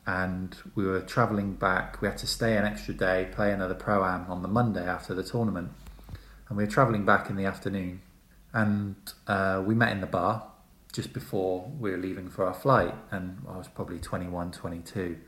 and 0.07 0.57
we 0.77 0.87
were 0.87 1.01
travelling 1.01 1.55
back. 1.55 2.01
We 2.01 2.07
had 2.07 2.19
to 2.19 2.29
stay 2.29 2.57
an 2.57 2.65
extra 2.65 2.95
day, 2.95 3.27
play 3.33 3.51
another 3.51 3.75
pro 3.75 4.05
am 4.05 4.31
on 4.31 4.43
the 4.43 4.49
Monday 4.49 4.87
after 4.87 5.15
the 5.15 5.25
tournament, 5.25 5.73
and 6.49 6.57
we 6.57 6.65
were 6.65 6.71
travelling 6.71 7.05
back 7.05 7.29
in 7.31 7.37
the 7.37 7.45
afternoon. 7.45 8.01
And 8.53 8.97
uh, 9.27 9.63
we 9.65 9.75
met 9.75 9.93
in 9.93 10.01
the 10.01 10.07
bar 10.07 10.45
just 10.93 11.13
before 11.13 11.71
we 11.79 11.91
were 11.91 11.99
leaving 11.99 12.31
for 12.31 12.47
our 12.47 12.55
flight, 12.55 12.95
and 13.11 13.43
I 13.49 13.59
was 13.59 13.69
probably 13.69 13.99
21, 13.99 14.53
22. 14.53 15.19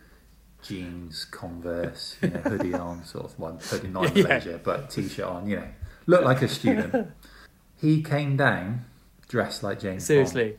Jeans, 0.63 1.25
Converse, 1.25 2.17
you 2.21 2.29
know, 2.29 2.41
hoodie 2.41 2.75
on, 2.89 3.03
sort 3.05 3.25
of 3.25 3.39
one 3.39 3.59
hoodie 3.61 3.89
not 3.89 4.11
in 4.11 4.17
Yeah. 4.17 4.23
Malaysia, 4.25 4.61
but 4.63 4.91
t-shirt 4.91 5.25
on, 5.25 5.49
you 5.49 5.57
know, 5.57 5.69
looked 6.07 6.25
like 6.25 6.43
a 6.43 6.49
student. 6.49 7.13
he 7.77 8.03
came 8.03 8.37
down 8.37 8.85
dressed 9.29 9.63
like 9.63 9.81
James 9.81 10.03
Bond. 10.03 10.07
seriously. 10.07 10.59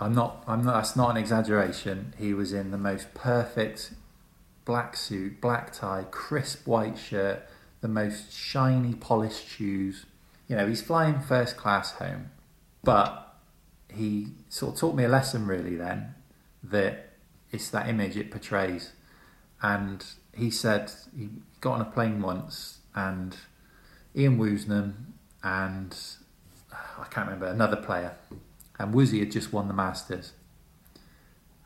I'm 0.00 0.12
not. 0.14 0.44
I'm 0.46 0.62
not. 0.64 0.74
That's 0.74 0.96
not 0.96 1.10
an 1.10 1.16
exaggeration. 1.16 2.14
He 2.18 2.34
was 2.34 2.52
in 2.52 2.70
the 2.72 2.78
most 2.78 3.14
perfect 3.14 3.92
black 4.64 4.96
suit, 4.96 5.40
black 5.40 5.72
tie, 5.72 6.04
crisp 6.10 6.66
white 6.66 6.98
shirt, 6.98 7.48
the 7.80 7.88
most 7.88 8.32
shiny, 8.32 8.94
polished 8.94 9.48
shoes. 9.48 10.06
You 10.46 10.56
know, 10.56 10.66
he's 10.66 10.82
flying 10.82 11.20
first 11.20 11.56
class 11.56 11.92
home, 11.92 12.30
but 12.82 13.36
he 13.92 14.28
sort 14.48 14.74
of 14.74 14.80
taught 14.80 14.94
me 14.94 15.04
a 15.04 15.08
lesson 15.08 15.46
really. 15.46 15.76
Then 15.76 16.14
that 16.62 17.10
it's 17.50 17.70
that 17.70 17.88
image 17.88 18.16
it 18.16 18.30
portrays, 18.30 18.92
and 19.62 20.04
he 20.34 20.50
said 20.50 20.92
he 21.16 21.28
got 21.60 21.74
on 21.74 21.80
a 21.80 21.84
plane 21.84 22.22
once 22.22 22.78
and 22.94 23.36
Ian 24.16 24.38
Woosnam 24.38 24.94
and 25.42 25.96
I 26.72 27.04
can't 27.10 27.26
remember 27.26 27.46
another 27.46 27.76
player 27.76 28.14
and 28.78 28.94
Woozy 28.94 29.20
had 29.20 29.30
just 29.30 29.52
won 29.52 29.68
the 29.68 29.74
Masters, 29.74 30.32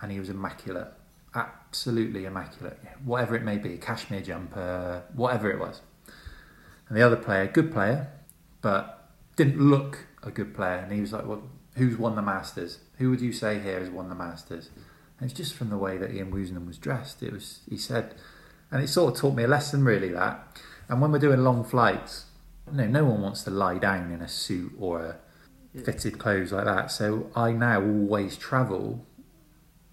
and 0.01 0.11
he 0.11 0.18
was 0.18 0.29
immaculate, 0.31 0.88
absolutely 1.35 2.25
immaculate. 2.25 2.79
Whatever 3.05 3.37
it 3.37 3.42
may 3.42 3.59
be, 3.59 3.77
cashmere 3.77 4.22
jumper, 4.22 5.03
whatever 5.14 5.51
it 5.51 5.59
was. 5.59 5.83
And 6.92 7.00
the 7.00 7.07
other 7.07 7.16
player, 7.16 7.46
good 7.46 7.72
player, 7.72 8.09
but 8.61 9.09
didn't 9.35 9.59
look 9.59 10.09
a 10.22 10.31
good 10.31 10.55
player. 10.55 10.76
And 10.76 10.92
he 10.92 11.00
was 11.00 11.11
like, 11.11 11.24
"Well, 11.24 11.44
who's 11.76 11.96
won 11.96 12.16
the 12.16 12.20
Masters? 12.20 12.81
Who 12.98 13.09
would 13.09 13.22
you 13.22 13.33
say 13.33 13.61
here 13.61 13.81
has 13.81 13.88
won 13.88 14.11
the 14.11 14.14
Masters?" 14.14 14.68
And 15.18 15.31
it's 15.31 15.33
just 15.33 15.55
from 15.55 15.70
the 15.70 15.78
way 15.78 15.96
that 15.96 16.12
Ian 16.12 16.31
Woosnam 16.31 16.66
was 16.66 16.76
dressed. 16.76 17.22
It 17.22 17.33
was, 17.33 17.61
he 17.66 17.78
said, 17.78 18.14
and 18.70 18.83
it 18.83 18.88
sort 18.88 19.14
of 19.14 19.18
taught 19.18 19.35
me 19.35 19.44
a 19.44 19.48
lesson 19.48 19.87
really 19.87 20.11
that. 20.11 20.61
And 20.87 21.00
when 21.00 21.12
we're 21.12 21.18
doing 21.18 21.42
long 21.42 21.64
flights, 21.64 22.26
no, 22.70 22.87
no 22.87 23.07
one 23.07 23.22
wants 23.22 23.42
to 23.44 23.50
lie 23.50 23.78
down 23.78 24.11
in 24.11 24.20
a 24.20 24.28
suit 24.28 24.74
or 24.78 25.00
a 25.00 25.16
fitted 25.83 26.18
clothes 26.18 26.52
like 26.52 26.66
that. 26.66 26.90
So 26.90 27.31
I 27.35 27.52
now 27.52 27.81
always 27.81 28.37
travel 28.37 29.07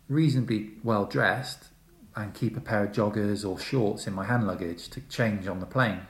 reasonably 0.10 0.72
well 0.84 1.06
dressed 1.06 1.70
and 2.14 2.34
keep 2.34 2.58
a 2.58 2.60
pair 2.60 2.84
of 2.84 2.92
joggers 2.92 3.50
or 3.50 3.58
shorts 3.58 4.06
in 4.06 4.12
my 4.12 4.26
hand 4.26 4.46
luggage 4.46 4.90
to 4.90 5.00
change 5.00 5.48
on 5.48 5.62
the 5.62 5.66
plane. 5.66 6.02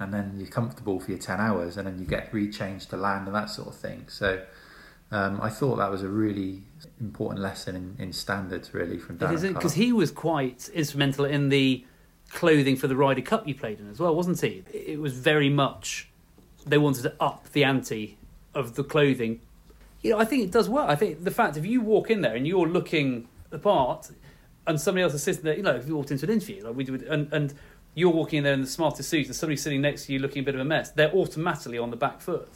And 0.00 0.14
then 0.14 0.34
you're 0.36 0.48
comfortable 0.48 1.00
for 1.00 1.10
your 1.10 1.18
10 1.18 1.40
hours 1.40 1.76
and 1.76 1.86
then 1.86 1.98
you 1.98 2.04
get 2.04 2.30
rechanged 2.32 2.88
to 2.90 2.96
land 2.96 3.26
and 3.26 3.34
that 3.34 3.50
sort 3.50 3.68
of 3.68 3.74
thing. 3.74 4.04
So 4.08 4.40
um, 5.10 5.40
I 5.40 5.50
thought 5.50 5.76
that 5.76 5.90
was 5.90 6.02
a 6.02 6.08
really 6.08 6.62
important 7.00 7.40
lesson 7.42 7.74
in, 7.74 7.96
in 7.98 8.12
standards, 8.12 8.74
really, 8.74 8.98
from 8.98 9.18
Darren 9.18 9.54
because 9.54 9.74
he 9.74 9.92
was 9.92 10.10
quite 10.10 10.68
instrumental 10.74 11.24
in 11.24 11.48
the 11.48 11.84
clothing 12.30 12.76
for 12.76 12.86
the 12.86 12.96
Ryder 12.96 13.22
Cup 13.22 13.48
you 13.48 13.54
played 13.54 13.80
in 13.80 13.90
as 13.90 13.98
well, 13.98 14.14
wasn't 14.14 14.40
he? 14.40 14.62
It 14.72 15.00
was 15.00 15.14
very 15.14 15.48
much 15.48 16.08
they 16.66 16.78
wanted 16.78 17.02
to 17.02 17.14
up 17.20 17.50
the 17.52 17.64
ante 17.64 18.18
of 18.54 18.74
the 18.74 18.84
clothing. 18.84 19.40
You 20.02 20.12
know, 20.12 20.18
I 20.18 20.24
think 20.24 20.44
it 20.44 20.50
does 20.50 20.68
well. 20.68 20.88
I 20.88 20.94
think 20.94 21.24
the 21.24 21.30
fact 21.30 21.56
if 21.56 21.64
you 21.66 21.80
walk 21.80 22.10
in 22.10 22.20
there 22.20 22.36
and 22.36 22.46
you're 22.46 22.68
looking 22.68 23.28
the 23.50 23.58
part, 23.58 24.10
and 24.66 24.78
somebody 24.78 25.02
else 25.02 25.14
is 25.14 25.22
sitting 25.22 25.42
there, 25.42 25.56
you 25.56 25.62
know, 25.62 25.74
if 25.74 25.88
you 25.88 25.96
walked 25.96 26.10
into 26.10 26.26
an 26.26 26.32
interview 26.32 26.64
like 26.64 26.76
we 26.76 26.84
did, 26.84 27.02
and 27.04 27.32
and 27.32 27.54
you're 27.98 28.10
walking 28.10 28.38
in 28.38 28.44
there 28.44 28.54
in 28.54 28.60
the 28.60 28.66
smartest 28.66 29.08
suit, 29.08 29.26
and 29.26 29.34
somebody's 29.34 29.62
sitting 29.62 29.80
next 29.80 30.06
to 30.06 30.12
you 30.12 30.18
looking 30.18 30.42
a 30.42 30.44
bit 30.44 30.54
of 30.54 30.60
a 30.60 30.64
mess, 30.64 30.90
they're 30.90 31.12
automatically 31.12 31.78
on 31.78 31.90
the 31.90 31.96
back 31.96 32.20
foot. 32.20 32.48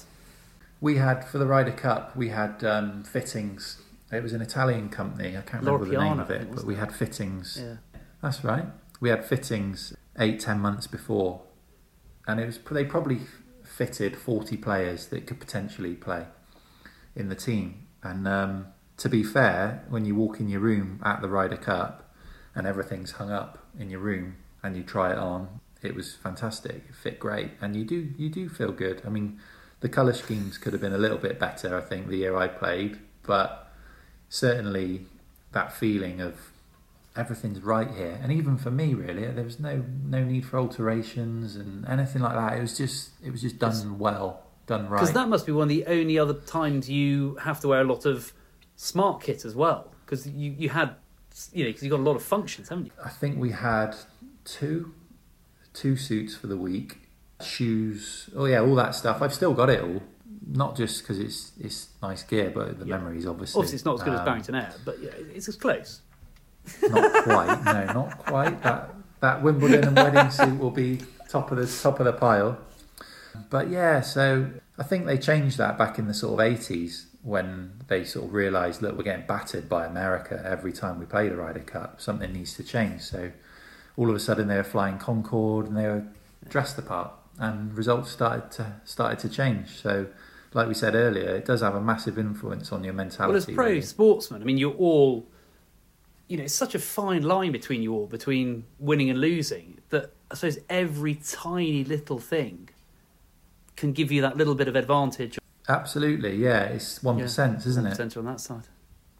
We 0.80 0.96
had 0.96 1.24
for 1.24 1.38
the 1.38 1.46
Ryder 1.46 1.72
Cup, 1.72 2.16
we 2.16 2.28
had 2.28 2.62
um, 2.64 3.04
fittings. 3.04 3.82
It 4.10 4.22
was 4.22 4.32
an 4.32 4.42
Italian 4.42 4.88
company. 4.88 5.30
I 5.36 5.42
can't 5.42 5.64
remember 5.64 5.84
the 5.84 5.92
Loro 5.92 6.08
name 6.08 6.20
of 6.20 6.30
it, 6.30 6.54
but 6.54 6.64
we 6.64 6.74
it? 6.74 6.78
had 6.78 6.94
fittings. 6.94 7.58
Yeah. 7.60 7.76
That's 8.22 8.44
right. 8.44 8.66
We 9.00 9.08
had 9.08 9.24
fittings 9.24 9.94
eight, 10.18 10.40
ten 10.40 10.60
months 10.60 10.86
before, 10.86 11.42
and 12.26 12.38
it 12.38 12.46
was 12.46 12.58
they 12.70 12.84
probably 12.84 13.20
fitted 13.64 14.16
forty 14.16 14.56
players 14.56 15.06
that 15.06 15.26
could 15.26 15.40
potentially 15.40 15.94
play 15.94 16.26
in 17.16 17.28
the 17.28 17.34
team. 17.34 17.86
And 18.02 18.28
um, 18.28 18.66
to 18.98 19.08
be 19.08 19.22
fair, 19.22 19.84
when 19.88 20.04
you 20.04 20.14
walk 20.14 20.40
in 20.40 20.48
your 20.48 20.60
room 20.60 21.00
at 21.04 21.20
the 21.22 21.28
Ryder 21.28 21.56
Cup 21.56 22.14
and 22.54 22.66
everything's 22.66 23.12
hung 23.12 23.30
up 23.30 23.66
in 23.78 23.90
your 23.90 24.00
room 24.00 24.36
and 24.62 24.76
you 24.76 24.82
try 24.82 25.12
it 25.12 25.18
on, 25.18 25.60
it 25.82 25.94
was 25.94 26.14
fantastic. 26.14 26.84
It 26.88 26.94
fit 26.94 27.18
great, 27.18 27.50
and 27.60 27.74
you 27.74 27.84
do 27.84 28.12
you 28.16 28.28
do 28.28 28.48
feel 28.48 28.72
good. 28.72 29.02
I 29.04 29.08
mean, 29.08 29.40
the 29.80 29.88
colour 29.88 30.12
schemes 30.12 30.58
could 30.58 30.72
have 30.72 30.82
been 30.82 30.92
a 30.92 30.98
little 30.98 31.18
bit 31.18 31.38
better. 31.38 31.76
I 31.76 31.80
think 31.80 32.08
the 32.08 32.18
year 32.18 32.36
I 32.36 32.48
played, 32.48 32.98
but 33.24 33.72
certainly 34.28 35.06
that 35.52 35.72
feeling 35.72 36.20
of 36.20 36.52
everything's 37.16 37.60
right 37.60 37.90
here. 37.90 38.18
And 38.22 38.32
even 38.32 38.56
for 38.56 38.70
me, 38.70 38.94
really, 38.94 39.26
there 39.26 39.44
was 39.44 39.58
no 39.60 39.84
no 40.04 40.24
need 40.24 40.46
for 40.46 40.58
alterations 40.58 41.56
and 41.56 41.86
anything 41.88 42.22
like 42.22 42.34
that. 42.34 42.58
It 42.58 42.60
was 42.60 42.76
just 42.76 43.10
it 43.22 43.30
was 43.30 43.42
just 43.42 43.58
done 43.58 43.98
well, 43.98 44.44
done 44.66 44.88
right. 44.88 45.00
Because 45.00 45.14
that 45.14 45.28
must 45.28 45.46
be 45.46 45.52
one 45.52 45.64
of 45.64 45.68
the 45.68 45.86
only 45.86 46.18
other 46.18 46.34
times 46.34 46.88
you 46.88 47.36
have 47.42 47.60
to 47.60 47.68
wear 47.68 47.80
a 47.80 47.84
lot 47.84 48.06
of 48.06 48.32
smart 48.76 49.22
kit 49.22 49.44
as 49.44 49.54
well. 49.54 49.92
Because 50.04 50.26
you, 50.26 50.54
you 50.58 50.68
had, 50.68 50.94
you 51.52 51.64
know, 51.64 51.70
because 51.70 51.82
you 51.82 51.90
got 51.90 52.00
a 52.00 52.02
lot 52.02 52.16
of 52.16 52.22
functions, 52.22 52.68
haven't 52.68 52.86
you? 52.86 52.92
I 53.02 53.08
think 53.08 53.38
we 53.38 53.50
had 53.50 53.94
two 54.44 54.94
two 55.74 55.96
suits 55.96 56.34
for 56.36 56.46
the 56.46 56.56
week, 56.56 57.08
shoes. 57.42 58.28
Oh 58.36 58.44
yeah, 58.46 58.60
all 58.60 58.74
that 58.76 58.94
stuff. 58.94 59.22
I've 59.22 59.34
still 59.34 59.54
got 59.54 59.70
it 59.70 59.82
all. 59.82 60.02
Not 60.46 60.76
just 60.76 61.02
because 61.02 61.18
it's 61.18 61.52
it's 61.60 61.88
nice 62.02 62.22
gear, 62.24 62.50
but 62.54 62.78
the 62.78 62.86
Yeah. 62.86 62.96
memories 62.98 63.26
obviously. 63.26 63.58
Obviously, 63.58 63.76
it's 63.76 63.84
not 63.84 63.94
as 63.98 64.02
good 64.02 64.14
as 64.14 64.20
Um, 64.20 64.24
Barrington 64.26 64.54
Ayre, 64.56 64.74
but 64.84 65.00
yeah, 65.02 65.10
it's 65.34 65.48
as 65.48 65.56
close. 65.56 66.00
Not 66.82 67.24
quite. 67.24 67.64
no, 67.64 67.92
not 67.92 68.18
quite. 68.18 68.62
That 68.62 68.94
that 69.20 69.42
Wimbledon 69.42 69.84
and 69.88 69.96
wedding 69.96 70.30
suit 70.38 70.58
will 70.58 70.70
be 70.70 71.00
top 71.28 71.50
of 71.52 71.58
the 71.58 71.66
top 71.82 72.00
of 72.00 72.06
the 72.06 72.12
pile. 72.12 72.58
But 73.50 73.70
yeah, 73.70 74.00
so 74.00 74.50
I 74.78 74.82
think 74.82 75.06
they 75.06 75.16
changed 75.16 75.58
that 75.58 75.78
back 75.78 75.98
in 75.98 76.06
the 76.06 76.14
sort 76.14 76.34
of 76.34 76.40
eighties 76.40 77.06
when 77.22 77.74
they 77.86 78.02
sort 78.04 78.26
of 78.26 78.32
realised, 78.34 78.82
look, 78.82 78.96
we're 78.96 79.04
getting 79.04 79.24
battered 79.26 79.68
by 79.68 79.86
America 79.86 80.42
every 80.44 80.72
time 80.72 80.98
we 80.98 81.06
play 81.06 81.28
the 81.28 81.36
Ryder 81.36 81.60
Cup. 81.60 82.00
Something 82.00 82.32
needs 82.32 82.54
to 82.54 82.64
change. 82.64 83.00
So 83.02 83.30
all 83.96 84.08
of 84.08 84.16
a 84.16 84.20
sudden 84.20 84.48
they 84.48 84.56
were 84.56 84.64
flying 84.64 84.98
Concorde 84.98 85.66
and 85.66 85.76
they 85.76 85.86
were 85.86 86.04
dressed 86.48 86.76
the 86.76 86.82
part, 86.82 87.12
and 87.38 87.76
results 87.76 88.10
started 88.10 88.50
to 88.52 88.74
started 88.84 89.18
to 89.20 89.28
change. 89.28 89.80
So, 89.80 90.06
like 90.54 90.68
we 90.68 90.74
said 90.74 90.94
earlier, 90.94 91.36
it 91.36 91.44
does 91.44 91.60
have 91.60 91.74
a 91.74 91.80
massive 91.80 92.18
influence 92.18 92.72
on 92.72 92.84
your 92.84 92.94
mentality. 92.94 93.28
Well, 93.28 93.36
as 93.36 93.46
pro 93.46 93.66
really. 93.66 93.80
sportsmen, 93.82 94.42
I 94.42 94.44
mean, 94.44 94.58
you're 94.58 94.74
all, 94.74 95.26
you 96.28 96.36
know, 96.36 96.44
it's 96.44 96.54
such 96.54 96.74
a 96.74 96.78
fine 96.78 97.22
line 97.22 97.52
between 97.52 97.82
you 97.82 97.94
all, 97.94 98.06
between 98.06 98.64
winning 98.78 99.10
and 99.10 99.20
losing, 99.20 99.78
that 99.90 100.12
I 100.30 100.34
suppose 100.34 100.58
every 100.68 101.14
tiny 101.14 101.84
little 101.84 102.18
thing 102.18 102.70
can 103.76 103.92
give 103.92 104.12
you 104.12 104.22
that 104.22 104.36
little 104.36 104.54
bit 104.54 104.68
of 104.68 104.76
advantage. 104.76 105.38
Absolutely, 105.68 106.36
yeah, 106.36 106.64
it's 106.64 107.02
one 107.02 107.18
Yeah, 107.18 107.24
isn't 107.26 107.86
it? 107.86 107.96
Centre 107.96 108.20
on 108.20 108.26
that 108.26 108.40
side. 108.40 108.68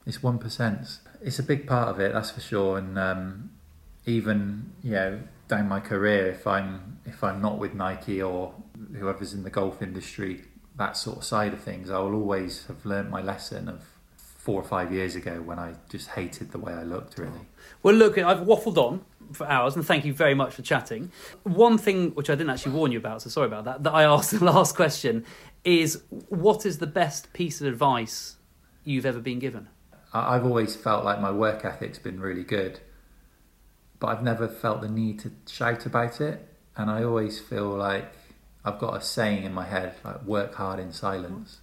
It's 0.07 0.23
one 0.23 0.39
percent. 0.39 0.99
It's 1.23 1.39
a 1.39 1.43
big 1.43 1.67
part 1.69 1.89
of 1.89 2.01
it, 2.01 2.13
that's 2.13 2.31
for 2.31 2.41
sure. 2.41 2.79
And 2.79 2.99
um, 2.99 3.52
even 4.07 4.73
you 4.83 4.93
know, 4.93 5.21
down 5.49 5.69
my 5.69 5.81
career, 5.81 6.29
if 6.29 6.47
I'm 6.47 6.99
if 7.05 7.23
I'm 7.23 7.41
not 7.43 7.59
with 7.59 7.75
Nike 7.75 8.23
or 8.23 8.55
whoever's 8.99 9.33
in 9.33 9.43
the 9.43 9.51
golf 9.51 9.83
industry, 9.83 10.43
that 10.77 10.97
sort 10.97 11.19
of 11.19 11.25
side 11.25 11.53
of 11.53 11.61
things, 11.61 11.91
I 11.91 11.99
will 11.99 12.15
always 12.15 12.67
have 12.67 12.85
learnt 12.85 13.11
my 13.11 13.21
lesson 13.21 13.69
of 13.69 13.83
four 14.17 14.61
or 14.61 14.65
five 14.65 14.93
years 14.93 15.15
ago 15.15 15.41
when 15.41 15.59
I 15.59 15.75
just 15.89 16.09
hated 16.11 16.51
the 16.51 16.59
way 16.59 16.73
I 16.73 16.83
looked. 16.83 17.19
Really, 17.19 17.47
Well, 17.83 17.95
look, 17.95 18.19
I've 18.19 18.41
waffled 18.41 18.77
on 18.77 19.05
for 19.33 19.47
hours, 19.47 19.77
and 19.77 19.87
thank 19.87 20.05
you 20.05 20.13
very 20.13 20.35
much 20.35 20.55
for 20.55 20.63
chatting. 20.63 21.13
One 21.45 21.79
thing 21.79 22.11
which 22.11 22.29
I 22.29 22.35
didn't 22.35 22.51
actually 22.51 22.73
warn 22.73 22.91
you 22.91 22.99
about, 22.99 23.23
so 23.23 23.31
sorry 23.31 23.47
about 23.47 23.65
that, 23.67 23.85
that 23.85 23.95
I 23.95 24.03
asked 24.15 24.33
the 24.33 24.45
last 24.45 24.75
question 24.75 25.25
is 25.65 26.03
what 26.29 26.67
is 26.67 26.79
the 26.79 26.89
best 26.89 27.33
piece 27.33 27.61
of 27.61 27.69
advice 27.69 28.37
you've 28.85 29.07
ever 29.07 29.21
been 29.21 29.39
given? 29.39 29.69
I've 30.13 30.45
always 30.45 30.77
felt 30.77 31.05
like 31.05 31.21
my 31.21 31.31
work 31.31 31.65
ethic's 31.65 31.99
been 31.99 32.21
really 32.21 32.43
good, 32.43 32.81
but 34.03 34.09
I've 34.09 34.25
never 34.25 34.49
felt 34.49 34.81
the 34.81 34.89
need 34.89 35.21
to 35.21 35.31
shout 35.47 35.87
about 35.87 36.21
it. 36.21 36.49
And 36.77 36.91
I 36.91 37.05
always 37.05 37.39
feel 37.39 37.69
like 37.69 38.13
I've 38.65 38.81
got 38.81 38.97
a 38.97 39.01
saying 39.01 39.45
in 39.45 39.55
my 39.55 39.65
head, 39.65 39.95
like 40.05 40.25
"work 40.25 40.57
hard 40.57 40.81
in 40.81 40.93
silence." 40.93 41.61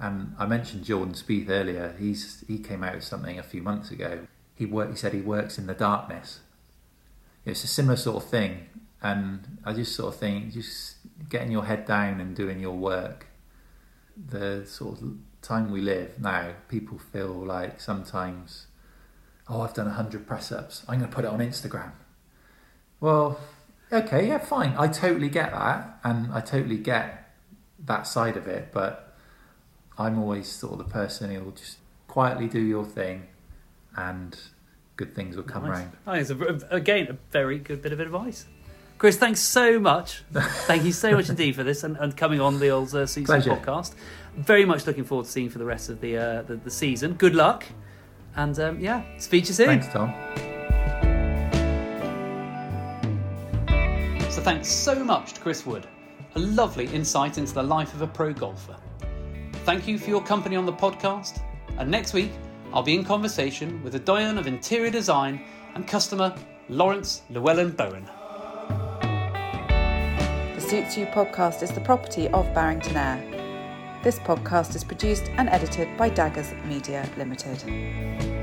And 0.00 0.34
I 0.40 0.46
mentioned 0.46 0.84
Jordan 0.84 1.14
Spieth 1.14 1.48
earlier. 1.48 1.94
He's 2.00 2.42
he 2.48 2.58
came 2.58 2.82
out 2.82 2.96
with 2.96 3.04
something 3.04 3.38
a 3.38 3.44
few 3.44 3.62
months 3.62 3.92
ago. 3.92 4.26
He 4.56 4.66
work, 4.66 4.90
He 4.90 4.96
said 4.96 5.12
he 5.12 5.20
works 5.20 5.56
in 5.56 5.68
the 5.68 5.74
darkness. 5.74 6.40
It's 7.44 7.62
a 7.62 7.68
similar 7.68 7.96
sort 7.96 8.24
of 8.24 8.28
thing, 8.28 8.66
and 9.00 9.58
I 9.64 9.72
just 9.72 9.94
sort 9.94 10.14
of 10.14 10.18
think 10.18 10.52
just 10.52 10.96
getting 11.30 11.52
your 11.52 11.66
head 11.66 11.86
down 11.86 12.20
and 12.20 12.34
doing 12.34 12.58
your 12.58 12.76
work. 12.76 13.28
The 14.16 14.66
sort 14.66 15.00
of 15.00 15.18
time 15.42 15.70
we 15.70 15.80
live 15.80 16.18
now, 16.18 16.54
people 16.68 16.98
feel 16.98 17.34
like 17.34 17.80
sometimes, 17.80 18.66
oh, 19.48 19.62
I've 19.62 19.74
done 19.74 19.88
hundred 19.90 20.26
press 20.26 20.50
ups. 20.52 20.84
I'm 20.88 20.98
going 20.98 21.10
to 21.10 21.14
put 21.14 21.24
it 21.24 21.30
on 21.30 21.38
Instagram. 21.40 21.92
Well, 23.00 23.38
okay, 23.92 24.28
yeah, 24.28 24.38
fine. 24.38 24.74
I 24.78 24.88
totally 24.88 25.28
get 25.28 25.52
that, 25.52 25.98
and 26.04 26.32
I 26.32 26.40
totally 26.40 26.78
get 26.78 27.32
that 27.84 28.06
side 28.06 28.36
of 28.36 28.46
it. 28.46 28.70
But 28.72 29.14
I'm 29.98 30.18
always 30.18 30.48
sort 30.50 30.72
of 30.72 30.78
the 30.78 30.92
person 30.92 31.30
who'll 31.34 31.50
just 31.52 31.78
quietly 32.08 32.48
do 32.48 32.60
your 32.60 32.84
thing, 32.84 33.28
and 33.96 34.38
good 34.96 35.14
things 35.14 35.36
will 35.36 35.42
come 35.44 35.64
Nice. 35.64 35.86
round. 36.06 36.38
I 36.40 36.44
a, 36.72 36.74
again, 36.76 37.08
a 37.08 37.16
very 37.30 37.58
good 37.58 37.82
bit 37.82 37.92
of 37.92 38.00
advice. 38.00 38.46
Chris, 38.98 39.18
thanks 39.18 39.40
so 39.40 39.78
much. 39.78 40.22
Thank 40.32 40.84
you 40.84 40.92
so 40.92 41.12
much 41.12 41.28
indeed 41.28 41.54
for 41.54 41.62
this 41.62 41.84
and, 41.84 41.98
and 41.98 42.16
coming 42.16 42.40
on 42.40 42.58
the 42.60 42.70
old 42.70 42.94
uh, 42.94 43.04
Suits 43.04 43.26
Pleasure. 43.26 43.50
podcast. 43.50 43.94
Very 44.34 44.64
much 44.64 44.86
looking 44.86 45.04
forward 45.04 45.26
to 45.26 45.30
seeing 45.30 45.44
you 45.44 45.50
for 45.50 45.58
the 45.58 45.66
rest 45.66 45.90
of 45.90 46.00
the, 46.00 46.16
uh, 46.16 46.42
the, 46.42 46.56
the 46.56 46.70
season. 46.70 47.12
Good 47.12 47.34
luck. 47.34 47.66
And 48.36 48.58
um, 48.60 48.80
yeah, 48.80 49.02
speak 49.18 49.44
to 49.44 49.48
you 49.48 49.54
soon. 49.54 49.66
Thanks, 49.66 49.88
Tom. 49.88 50.12
So 54.30 54.42
thanks 54.42 54.68
so 54.68 55.02
much 55.02 55.32
to 55.32 55.40
Chris 55.40 55.64
Wood. 55.64 55.86
A 56.34 56.38
lovely 56.38 56.86
insight 56.88 57.38
into 57.38 57.54
the 57.54 57.62
life 57.62 57.94
of 57.94 58.02
a 58.02 58.06
pro 58.06 58.32
golfer. 58.34 58.76
Thank 59.64 59.88
you 59.88 59.98
for 59.98 60.10
your 60.10 60.22
company 60.22 60.54
on 60.56 60.66
the 60.66 60.72
podcast. 60.72 61.40
And 61.78 61.90
next 61.90 62.12
week, 62.12 62.30
I'll 62.72 62.82
be 62.82 62.94
in 62.94 63.04
conversation 63.04 63.82
with 63.82 63.94
the 63.94 63.98
doyen 63.98 64.36
of 64.36 64.46
interior 64.46 64.90
design 64.90 65.40
and 65.74 65.86
customer, 65.86 66.36
Laurence 66.68 67.22
Llewelyn 67.30 67.74
Bowen. 67.76 68.04
The 70.54 70.60
Suits 70.60 70.96
You 70.98 71.06
podcast 71.06 71.62
is 71.62 71.70
the 71.70 71.80
property 71.80 72.28
of 72.28 72.52
Barrington 72.52 72.96
Ayre. 72.96 73.35
This 74.06 74.20
podcast 74.20 74.76
is 74.76 74.84
produced 74.84 75.32
and 75.36 75.48
edited 75.48 75.88
by 75.96 76.10
Daggers 76.10 76.54
Media 76.68 77.10
Limited. 77.16 78.35